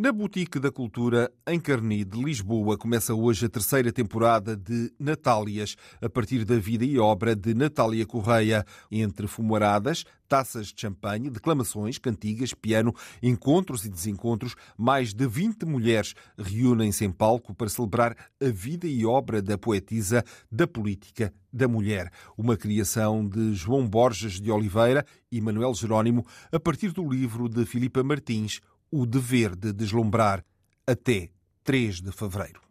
Na 0.00 0.12
Boutique 0.12 0.60
da 0.60 0.70
Cultura, 0.70 1.28
em 1.44 1.58
Carni 1.58 2.04
de 2.04 2.22
Lisboa, 2.22 2.78
começa 2.78 3.12
hoje 3.12 3.46
a 3.46 3.48
terceira 3.48 3.90
temporada 3.90 4.56
de 4.56 4.92
Natálias, 4.96 5.74
a 6.00 6.08
partir 6.08 6.44
da 6.44 6.56
vida 6.56 6.84
e 6.84 7.00
obra 7.00 7.34
de 7.34 7.52
Natália 7.52 8.06
Correia, 8.06 8.64
entre 8.92 9.26
fumaradas, 9.26 10.04
taças 10.28 10.68
de 10.68 10.80
champanhe, 10.80 11.28
declamações, 11.28 11.98
cantigas, 11.98 12.54
piano, 12.54 12.94
encontros 13.20 13.84
e 13.84 13.88
desencontros, 13.88 14.54
mais 14.76 15.12
de 15.12 15.26
20 15.26 15.66
mulheres 15.66 16.14
reúnem-se 16.38 17.04
em 17.04 17.10
palco 17.10 17.52
para 17.52 17.68
celebrar 17.68 18.16
a 18.40 18.50
vida 18.50 18.86
e 18.86 19.04
obra 19.04 19.42
da 19.42 19.58
poetisa 19.58 20.24
da 20.48 20.68
política 20.68 21.34
da 21.52 21.66
mulher, 21.66 22.12
uma 22.36 22.56
criação 22.56 23.26
de 23.26 23.52
João 23.52 23.84
Borges 23.88 24.40
de 24.40 24.48
Oliveira 24.48 25.04
e 25.32 25.40
Manuel 25.40 25.74
Jerónimo, 25.74 26.24
a 26.52 26.60
partir 26.60 26.92
do 26.92 27.08
livro 27.08 27.48
de 27.48 27.66
Filipa 27.66 28.04
Martins, 28.04 28.60
o 28.90 29.06
dever 29.06 29.54
de 29.54 29.72
deslumbrar. 29.72 30.44
até 30.86 31.28
3 31.64 32.00
de 32.00 32.12
fevereiro. 32.12 32.62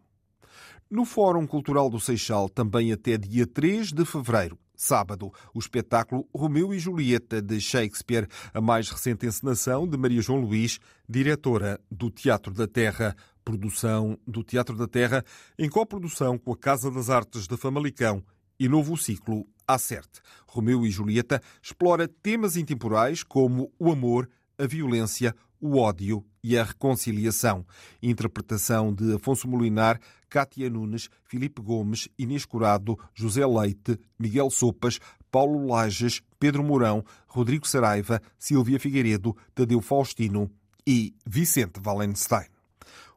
No 0.90 1.04
Fórum 1.04 1.46
Cultural 1.46 1.88
do 1.88 2.00
Seixal, 2.00 2.48
também 2.48 2.92
até 2.92 3.16
dia 3.16 3.46
3 3.46 3.92
de 3.92 4.04
fevereiro, 4.04 4.58
sábado, 4.74 5.30
o 5.52 5.58
espetáculo 5.58 6.26
Romeu 6.34 6.72
e 6.72 6.78
Julieta 6.78 7.42
de 7.42 7.60
Shakespeare, 7.60 8.26
a 8.54 8.60
mais 8.60 8.88
recente 8.88 9.26
encenação 9.26 9.86
de 9.86 9.96
Maria 9.96 10.22
João 10.22 10.40
Luís, 10.40 10.80
diretora 11.08 11.80
do 11.90 12.10
Teatro 12.10 12.54
da 12.54 12.66
Terra, 12.66 13.14
produção 13.44 14.18
do 14.26 14.42
Teatro 14.42 14.76
da 14.76 14.86
Terra, 14.86 15.24
em 15.58 15.68
coprodução 15.68 16.38
com 16.38 16.52
a 16.52 16.56
Casa 16.56 16.90
das 16.90 17.10
Artes 17.10 17.46
de 17.46 17.56
Famalicão 17.56 18.24
e 18.58 18.68
novo 18.68 18.96
ciclo 18.96 19.46
Acerte. 19.66 20.20
Romeu 20.46 20.86
e 20.86 20.90
Julieta 20.90 21.42
explora 21.62 22.08
temas 22.08 22.56
intemporais 22.56 23.22
como 23.22 23.70
o 23.78 23.92
amor, 23.92 24.28
a 24.58 24.66
violência, 24.66 25.34
o 25.60 25.78
ódio 25.78 26.24
e 26.42 26.56
a 26.56 26.64
reconciliação. 26.64 27.66
Interpretação 28.02 28.94
de 28.94 29.14
Afonso 29.14 29.48
Molinar, 29.48 30.00
Cátia 30.28 30.70
Nunes, 30.70 31.08
Filipe 31.24 31.60
Gomes, 31.60 32.08
Inês 32.18 32.44
Curado, 32.44 32.98
José 33.14 33.46
Leite, 33.46 33.98
Miguel 34.18 34.50
Sopas, 34.50 34.98
Paulo 35.30 35.66
Lages, 35.66 36.22
Pedro 36.38 36.62
Mourão, 36.62 37.04
Rodrigo 37.26 37.66
Saraiva, 37.66 38.20
Silvia 38.38 38.78
Figueiredo, 38.78 39.36
Tadeu 39.54 39.80
Faustino 39.80 40.50
e 40.86 41.14
Vicente 41.26 41.80
Wallenstein. 41.84 42.46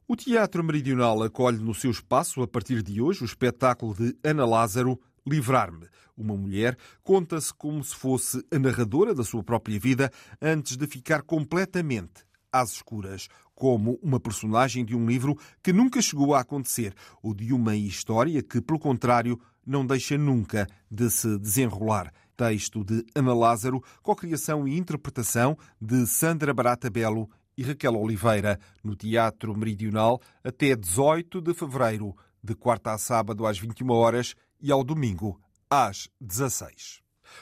O 0.07 0.15
Teatro 0.15 0.63
Meridional 0.63 1.23
acolhe 1.23 1.57
no 1.57 1.73
seu 1.73 1.91
espaço, 1.91 2.41
a 2.41 2.47
partir 2.47 2.81
de 2.81 3.01
hoje, 3.01 3.23
o 3.23 3.25
espetáculo 3.25 3.95
de 3.95 4.15
Ana 4.23 4.45
Lázaro, 4.45 4.99
Livrar-me. 5.25 5.87
Uma 6.17 6.35
mulher 6.35 6.75
conta-se 7.03 7.53
como 7.53 7.83
se 7.83 7.95
fosse 7.95 8.43
a 8.51 8.59
narradora 8.59 9.13
da 9.13 9.23
sua 9.23 9.43
própria 9.43 9.79
vida 9.79 10.11
antes 10.41 10.75
de 10.75 10.87
ficar 10.87 11.21
completamente 11.21 12.25
às 12.51 12.73
escuras, 12.73 13.27
como 13.55 13.99
uma 14.01 14.19
personagem 14.19 14.83
de 14.83 14.95
um 14.95 15.05
livro 15.05 15.37
que 15.63 15.71
nunca 15.71 16.01
chegou 16.01 16.33
a 16.33 16.41
acontecer, 16.41 16.93
ou 17.21 17.33
de 17.33 17.53
uma 17.53 17.75
história 17.75 18.41
que, 18.41 18.61
pelo 18.61 18.79
contrário, 18.79 19.39
não 19.65 19.85
deixa 19.85 20.17
nunca 20.17 20.67
de 20.89 21.09
se 21.09 21.37
desenrolar. 21.37 22.11
Texto 22.35 22.83
de 22.83 23.05
Ana 23.13 23.33
Lázaro, 23.33 23.83
co-criação 24.01 24.67
e 24.67 24.77
interpretação 24.77 25.55
de 25.79 26.07
Sandra 26.07 26.53
Barata 26.53 26.89
Belo 26.89 27.29
e 27.55 27.63
Raquel 27.63 27.95
Oliveira, 27.95 28.59
no 28.83 28.95
Teatro 28.95 29.55
Meridional, 29.55 30.19
até 30.43 30.75
18 30.75 31.39
de 31.41 31.53
fevereiro, 31.53 32.15
de 32.43 32.55
quarta 32.55 32.93
a 32.93 32.97
sábado 32.97 33.45
às 33.45 33.59
21 33.59 33.91
horas 33.91 34.33
e 34.59 34.71
ao 34.71 34.83
domingo 34.83 35.39
às 35.69 36.09
16. 36.19 37.00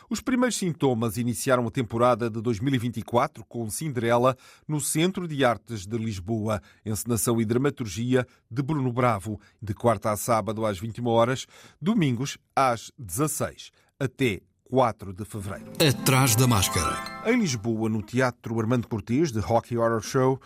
Os 0.10 0.22
primeiros 0.22 0.58
sintomas 0.58 1.18
iniciaram 1.18 1.68
a 1.68 1.72
temporada 1.72 2.30
de 2.30 2.42
2024 2.42 3.44
com 3.46 3.70
Cinderela 3.70 4.36
no 4.68 4.80
Centro 4.80 5.28
de 5.28 5.44
Artes 5.44 5.86
de 5.86 5.98
Lisboa, 5.98 6.62
encenação 6.86 7.40
e 7.40 7.46
dramaturgia 7.46 8.26
de 8.50 8.62
Bruno 8.62 8.92
Bravo, 8.92 9.40
de 9.62 9.74
quarta 9.74 10.12
a 10.12 10.18
sábado 10.18 10.66
às 10.66 10.80
21 10.80 11.08
horas, 11.08 11.46
domingos 11.82 12.38
às 12.56 12.92
16, 12.98 13.72
até 14.00 14.42
4 14.70 15.14
de 15.14 15.26
fevereiro. 15.26 15.72
Atrás 15.82 16.36
da 16.36 16.48
máscara. 16.48 17.24
Em 17.26 17.40
Lisboa, 17.40 17.90
no 17.90 18.04
Teatro 18.04 18.60
Armando 18.60 18.88
Cortês, 18.88 19.32
de 19.32 19.40
Rocky 19.40 19.76
Horror 19.76 20.02
Show, 20.02 20.40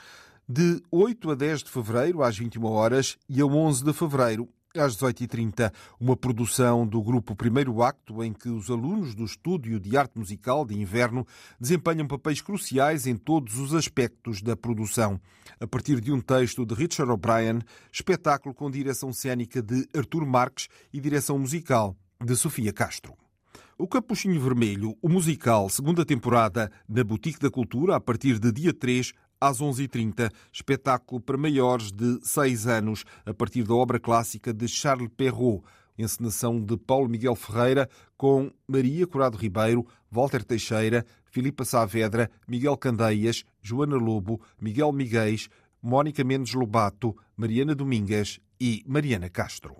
de 0.48 0.82
8 0.92 1.32
a 1.32 1.36
10 1.36 1.64
de 1.64 1.70
fevereiro 1.70 2.24
às 2.24 2.38
21 2.38 2.66
horas 2.66 3.18
e 3.30 3.42
a 3.42 3.46
11 3.46 3.84
de 3.84 3.94
fevereiro 3.94 4.48
às 4.80 4.98
18h30, 4.98 5.72
uma 6.00 6.18
produção 6.18 6.88
do 6.88 7.02
grupo 7.02 7.36
Primeiro 7.36 7.84
Acto, 7.84 8.24
em 8.24 8.34
que 8.34 8.50
os 8.50 8.72
alunos 8.72 9.14
do 9.14 9.24
Estúdio 9.24 9.80
de 9.80 9.96
Arte 9.96 10.18
Musical 10.18 10.66
de 10.66 10.76
Inverno 10.76 11.28
desempenham 11.60 12.08
papéis 12.08 12.42
cruciais 12.42 13.06
em 13.06 13.16
todos 13.16 13.60
os 13.60 13.76
aspectos 13.76 14.42
da 14.42 14.56
produção. 14.56 15.22
A 15.60 15.68
partir 15.68 16.02
de 16.02 16.12
um 16.12 16.20
texto 16.20 16.66
de 16.66 16.74
Richard 16.74 17.12
O'Brien, 17.12 17.60
espetáculo 17.92 18.56
com 18.56 18.72
direção 18.72 19.14
cênica 19.14 19.62
de 19.62 19.88
Artur 19.96 20.26
Marques 20.26 20.68
e 20.92 21.00
direção 21.00 21.38
musical 21.38 21.96
de 22.20 22.36
Sofia 22.36 22.74
Castro. 22.74 23.14
O 23.78 23.88
Capuchinho 23.88 24.40
Vermelho, 24.40 24.96
o 25.02 25.10
musical, 25.10 25.68
segunda 25.68 26.06
temporada, 26.06 26.72
na 26.88 27.04
Boutique 27.04 27.40
da 27.40 27.50
Cultura, 27.50 27.96
a 27.96 28.00
partir 28.00 28.40
de 28.40 28.52
dia 28.52 28.74
3, 28.74 29.14
às 29.44 29.60
11h30, 29.60 30.32
espetáculo 30.54 31.20
para 31.20 31.38
maiores 31.38 31.92
de 31.92 32.18
6 32.24 32.66
anos, 32.66 33.04
a 33.26 33.34
partir 33.34 33.64
da 33.64 33.74
obra 33.74 34.00
clássica 34.00 34.54
de 34.54 34.70
Charles 34.70 35.10
Perrault, 35.18 35.66
encenação 35.98 36.64
de 36.64 36.78
Paulo 36.78 37.10
Miguel 37.10 37.36
Ferreira, 37.36 37.90
com 38.16 38.50
Maria 38.66 39.06
Curado 39.06 39.38
Ribeiro, 39.38 39.86
Walter 40.10 40.46
Teixeira, 40.46 41.06
Filipa 41.26 41.66
Saavedra, 41.66 42.32
Miguel 42.48 42.78
Candeias, 42.78 43.44
Joana 43.62 43.98
Lobo, 43.98 44.40
Miguel 44.62 44.94
Miguéis, 44.94 45.50
Mónica 45.82 46.24
Mendes 46.24 46.54
Lobato, 46.54 47.14
Mariana 47.36 47.76
Domingas 47.76 48.40
e 48.62 48.82
Mariana 48.88 49.30
Castro. 49.30 49.76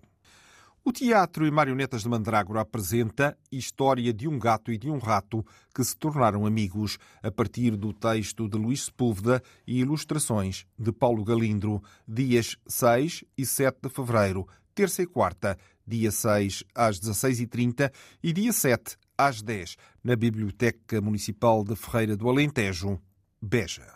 O 0.86 0.92
Teatro 0.92 1.48
e 1.48 1.52
Marionetas 1.52 2.02
de 2.02 2.10
Mandrágora 2.10 2.60
apresenta 2.60 3.38
História 3.50 4.14
de 4.14 4.28
um 4.28 4.38
Gato 4.38 4.70
e 4.70 4.78
de 4.78 4.90
um 4.90 4.98
Rato 4.98 5.46
que 5.74 5.82
se 5.82 5.96
tornaram 5.96 6.46
amigos, 6.46 6.98
a 7.24 7.32
partir 7.32 7.78
do 7.78 7.94
texto 7.94 8.50
de 8.50 8.58
Luís 8.58 8.84
Sepúlveda 8.84 9.42
e 9.66 9.80
ilustrações 9.80 10.66
de 10.78 10.92
Paulo 10.92 11.24
Galindro, 11.24 11.82
dias 12.06 12.58
6 12.68 13.24
e 13.38 13.46
7 13.46 13.78
de 13.82 13.88
fevereiro, 13.88 14.46
terça 14.76 15.02
e 15.02 15.08
quarta, 15.08 15.58
dia 15.88 16.12
6 16.12 16.66
às 16.76 17.00
16h30 17.00 17.90
e 18.22 18.34
dia 18.34 18.52
7 18.52 18.98
às 19.18 19.42
10 19.42 19.78
na 20.04 20.18
Biblioteca 20.18 21.00
Municipal 21.00 21.64
de 21.64 21.78
Ferreira 21.78 22.18
do 22.18 22.28
Alentejo, 22.28 23.00
Beja. 23.42 23.88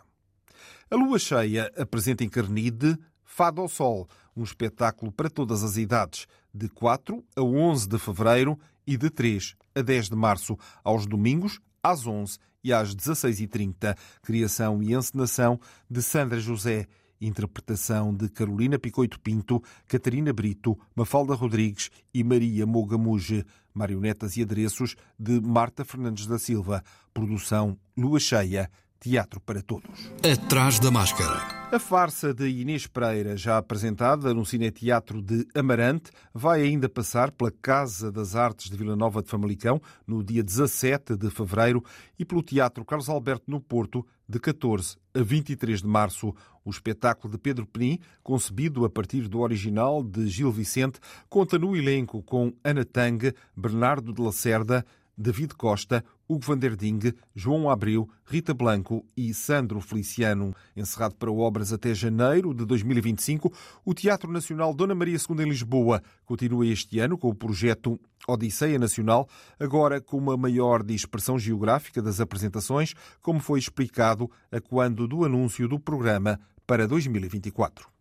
A 0.90 0.96
lua 0.96 1.20
cheia 1.20 1.70
apresenta 1.76 2.24
em 2.24 2.30
Carnide 2.30 2.98
Fado 3.26 3.62
ao 3.62 3.68
Sol, 3.68 4.08
um 4.36 4.44
espetáculo 4.44 5.12
para 5.12 5.30
todas 5.30 5.64
as 5.64 5.76
idades, 5.78 6.26
de 6.58 6.68
4 6.70 7.24
a 7.36 7.42
11 7.42 7.88
de 7.88 8.00
fevereiro 8.00 8.60
e 8.86 8.98
de 8.98 9.10
3 9.10 9.56
a 9.76 9.82
10 9.82 10.10
de 10.10 10.16
março, 10.16 10.58
aos 10.84 11.06
domingos, 11.06 11.60
às 11.84 12.08
11 12.08 12.40
e 12.64 12.74
às 12.74 12.96
16h30. 12.96 13.96
Criação 14.24 14.82
e 14.82 14.94
encenação 14.94 15.60
de 15.90 16.02
Sandra 16.02 16.40
José. 16.40 16.88
Interpretação 17.20 18.14
de 18.14 18.30
Carolina 18.30 18.78
Picoito 18.78 19.20
Pinto, 19.20 19.62
Catarina 19.88 20.32
Brito, 20.32 20.78
Mafalda 20.96 21.34
Rodrigues 21.34 21.90
e 22.14 22.24
Maria 22.24 22.66
Mogamuge. 22.66 23.44
Marionetas 23.74 24.38
e 24.38 24.42
adereços 24.42 24.96
de 25.20 25.40
Marta 25.40 25.86
Fernandes 25.86 26.28
da 26.28 26.38
Silva. 26.38 26.84
Produção 27.14 27.78
Lua 27.96 28.20
Cheia. 28.20 28.70
Teatro 29.00 29.40
para 29.40 29.62
Todos. 29.62 30.12
Atrás 30.24 30.80
da 30.80 30.90
máscara. 30.90 31.57
A 31.70 31.80
farsa 31.80 32.34
de 32.34 32.48
Inês 32.48 32.88
Pereira, 32.88 33.36
já 33.36 33.58
apresentada 33.58 34.34
no 34.34 34.46
Cineteatro 34.46 35.22
de 35.22 35.46
Amarante, 35.54 36.12
vai 36.34 36.62
ainda 36.62 36.88
passar 36.88 37.30
pela 37.30 37.52
Casa 37.52 38.10
das 38.10 38.38
Artes 38.38 38.70
de 38.70 38.78
Vila 38.78 38.96
Nova 38.96 39.22
de 39.22 39.30
Famalicão 39.30 39.82
no 40.08 40.24
dia 40.24 40.42
17 40.42 41.18
de 41.18 41.30
fevereiro 41.30 41.84
e 42.18 42.24
pelo 42.24 42.42
Teatro 42.42 42.86
Carlos 42.86 43.10
Alberto 43.10 43.52
no 43.52 43.60
Porto 43.60 44.08
de 44.30 44.40
14 44.40 44.96
a 45.14 45.22
23 45.22 45.82
de 45.82 45.88
março. 45.88 46.34
O 46.64 46.70
espetáculo 46.70 47.34
de 47.34 47.38
Pedro 47.38 47.66
Penin, 47.66 48.00
concebido 48.24 48.86
a 48.86 48.90
partir 48.90 49.28
do 49.28 49.42
original 49.42 50.02
de 50.02 50.26
Gil 50.28 50.52
Vicente, 50.54 51.02
conta 51.30 51.60
no 51.60 51.76
elenco 51.76 52.24
com 52.24 52.54
Ana 52.64 52.86
Tang, 52.86 53.34
Bernardo 53.54 54.14
de 54.14 54.22
Lacerda, 54.22 54.86
David 55.18 55.54
Costa, 55.56 56.06
Hugo 56.28 56.46
van 56.46 56.58
der 56.58 56.76
Ding, 56.76 57.14
João 57.34 57.70
Abreu, 57.70 58.10
Rita 58.26 58.54
Blanco 58.54 59.06
e 59.16 59.34
Sandro 59.34 59.80
Feliciano. 59.80 60.54
Encerrado 60.76 61.16
para 61.16 61.32
obras 61.32 61.72
até 61.72 61.94
janeiro 61.94 62.54
de 62.54 62.66
2025, 62.66 63.52
o 63.86 63.94
Teatro 63.94 64.32
Nacional 64.32 64.74
Dona 64.74 64.94
Maria 64.94 65.18
II 65.18 65.44
em 65.44 65.50
Lisboa 65.50 66.02
continua 66.26 66.68
este 66.68 67.00
ano 67.00 67.18
com 67.18 67.30
o 67.30 67.36
projeto 67.36 68.00
Odisseia 68.28 68.78
Nacional, 68.78 69.28
agora 69.58 70.02
com 70.02 70.18
uma 70.18 70.36
maior 70.36 70.84
dispersão 70.84 71.40
geográfica 71.40 72.02
das 72.02 72.20
apresentações, 72.20 72.94
como 73.22 73.40
foi 73.40 73.60
explicado 73.60 74.30
a 74.52 74.60
quando 74.60 75.08
do 75.08 75.24
anúncio 75.24 75.68
do 75.68 75.80
programa 75.80 76.38
para 76.66 76.88
2024. 76.88 77.97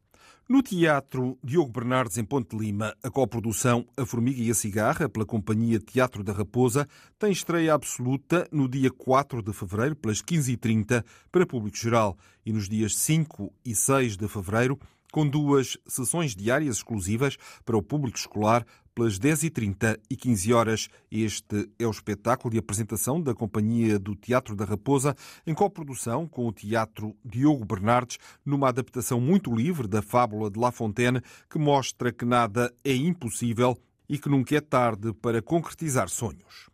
No 0.48 0.62
Teatro 0.62 1.36
Diogo 1.42 1.72
Bernardes, 1.72 2.18
em 2.18 2.24
Ponte 2.24 2.56
Lima, 2.56 2.94
a 3.02 3.10
coprodução 3.10 3.84
A 3.96 4.06
Formiga 4.06 4.40
e 4.40 4.48
a 4.48 4.54
Cigarra, 4.54 5.08
pela 5.08 5.26
Companhia 5.26 5.80
Teatro 5.80 6.22
da 6.22 6.32
Raposa, 6.32 6.86
tem 7.18 7.32
estreia 7.32 7.74
absoluta 7.74 8.46
no 8.52 8.68
dia 8.68 8.88
4 8.88 9.42
de 9.42 9.52
fevereiro, 9.52 9.96
pelas 9.96 10.22
15h30, 10.22 11.04
para 11.32 11.44
público 11.44 11.76
geral, 11.76 12.16
e 12.44 12.52
nos 12.52 12.68
dias 12.68 12.96
5 12.96 13.52
e 13.64 13.74
6 13.74 14.16
de 14.16 14.28
fevereiro, 14.28 14.78
com 15.10 15.26
duas 15.26 15.76
sessões 15.84 16.36
diárias 16.36 16.76
exclusivas 16.76 17.36
para 17.64 17.76
o 17.76 17.82
público 17.82 18.16
escolar, 18.16 18.64
pelas 18.96 19.18
10h30 19.18 20.00
e 20.08 20.16
15 20.16 20.52
horas. 20.54 20.88
Este 21.10 21.68
é 21.78 21.86
o 21.86 21.90
espetáculo 21.90 22.50
de 22.50 22.58
apresentação 22.58 23.20
da 23.20 23.34
Companhia 23.34 23.98
do 23.98 24.16
Teatro 24.16 24.56
da 24.56 24.64
Raposa, 24.64 25.14
em 25.46 25.52
coprodução 25.52 26.26
com 26.26 26.48
o 26.48 26.52
Teatro 26.52 27.14
Diogo 27.22 27.66
Bernardes, 27.66 28.16
numa 28.44 28.70
adaptação 28.70 29.20
muito 29.20 29.54
livre 29.54 29.86
da 29.86 30.00
fábula 30.00 30.50
de 30.50 30.58
La 30.58 30.72
Fontaine, 30.72 31.20
que 31.50 31.58
mostra 31.58 32.10
que 32.10 32.24
nada 32.24 32.72
é 32.82 32.94
impossível 32.94 33.78
e 34.08 34.18
que 34.18 34.30
nunca 34.30 34.56
é 34.56 34.60
tarde 34.62 35.12
para 35.12 35.42
concretizar 35.42 36.08
sonhos. 36.08 36.70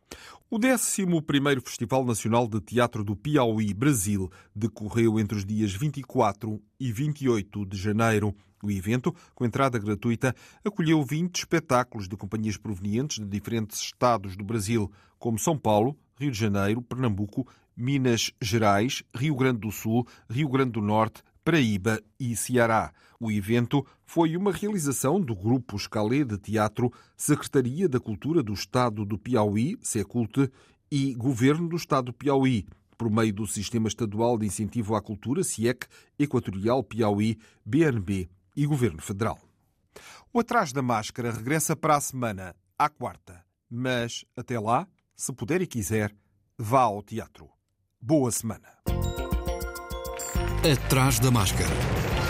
O 0.49 0.61
11º 0.61 1.61
Festival 1.61 2.05
Nacional 2.05 2.47
de 2.47 2.61
Teatro 2.61 3.03
do 3.03 3.17
Piauí, 3.17 3.75
Brasil, 3.75 4.31
decorreu 4.55 5.19
entre 5.19 5.39
os 5.39 5.45
dias 5.45 5.73
24 5.73 6.63
e 6.79 6.93
28 6.93 7.67
de 7.67 7.77
janeiro. 7.77 8.33
O 8.62 8.70
evento, 8.70 9.12
com 9.35 9.44
entrada 9.44 9.77
gratuita, 9.77 10.33
acolheu 10.64 11.03
20 11.03 11.37
espetáculos 11.37 12.07
de 12.07 12.16
companhias 12.16 12.57
provenientes 12.57 13.18
de 13.18 13.25
diferentes 13.25 13.81
estados 13.81 14.37
do 14.37 14.44
Brasil, 14.44 14.88
como 15.18 15.37
São 15.37 15.59
Paulo, 15.59 15.98
Rio 16.16 16.31
de 16.31 16.38
Janeiro, 16.38 16.81
Pernambuco, 16.81 17.44
Minas 17.77 18.31
Gerais, 18.40 19.03
Rio 19.12 19.35
Grande 19.35 19.59
do 19.59 19.72
Sul, 19.72 20.07
Rio 20.31 20.48
Grande 20.48 20.72
do 20.72 20.81
Norte, 20.81 21.25
Paraíba 21.44 22.01
e 22.20 22.37
Ceará. 22.37 22.92
O 23.18 23.33
evento 23.33 23.85
foi 24.05 24.37
uma 24.37 24.53
realização 24.53 25.20
do 25.20 25.35
Grupo 25.35 25.77
Escalé 25.77 26.22
de 26.22 26.38
Teatro, 26.38 26.92
Secretaria 27.16 27.88
da 27.88 27.98
Cultura 27.98 28.44
do 28.44 28.53
Estado 28.53 29.05
do 29.05 29.18
Piauí, 29.18 29.77
Seculte, 29.83 30.48
e 30.88 31.14
Governo 31.14 31.68
do 31.68 31.75
Estado 31.75 32.07
do 32.07 32.12
Piauí, 32.12 32.64
por 32.96 33.11
meio 33.11 33.33
do 33.33 33.46
Sistema 33.46 33.88
Estadual 33.88 34.38
de 34.38 34.46
Incentivo 34.46 34.94
à 34.94 35.03
Cultura, 35.03 35.42
CIEC, 35.42 35.87
Equatorial 36.16 36.85
Piauí, 36.85 37.38
BNB 37.64 38.29
e 38.57 38.67
Governo 38.67 39.01
Federal. 39.01 39.38
O 40.33 40.41
Atrás 40.41 40.73
da 40.73 40.83
Máscara 40.83 41.31
regressa 41.31 41.77
para 41.77 41.97
a 41.97 42.01
semana, 42.01 42.55
à 42.79 42.88
quarta. 42.88 43.45
Mas, 43.69 44.25
até 44.37 44.59
lá, 44.59 44.87
se 45.15 45.33
puder 45.33 45.61
e 45.62 45.67
quiser, 45.67 46.15
vá 46.59 46.83
ao 46.83 47.03
teatro. 47.03 47.49
Boa 48.01 48.31
semana. 48.31 48.69
Atrás 50.65 51.19
da 51.19 51.31
Máscara. 51.31 52.22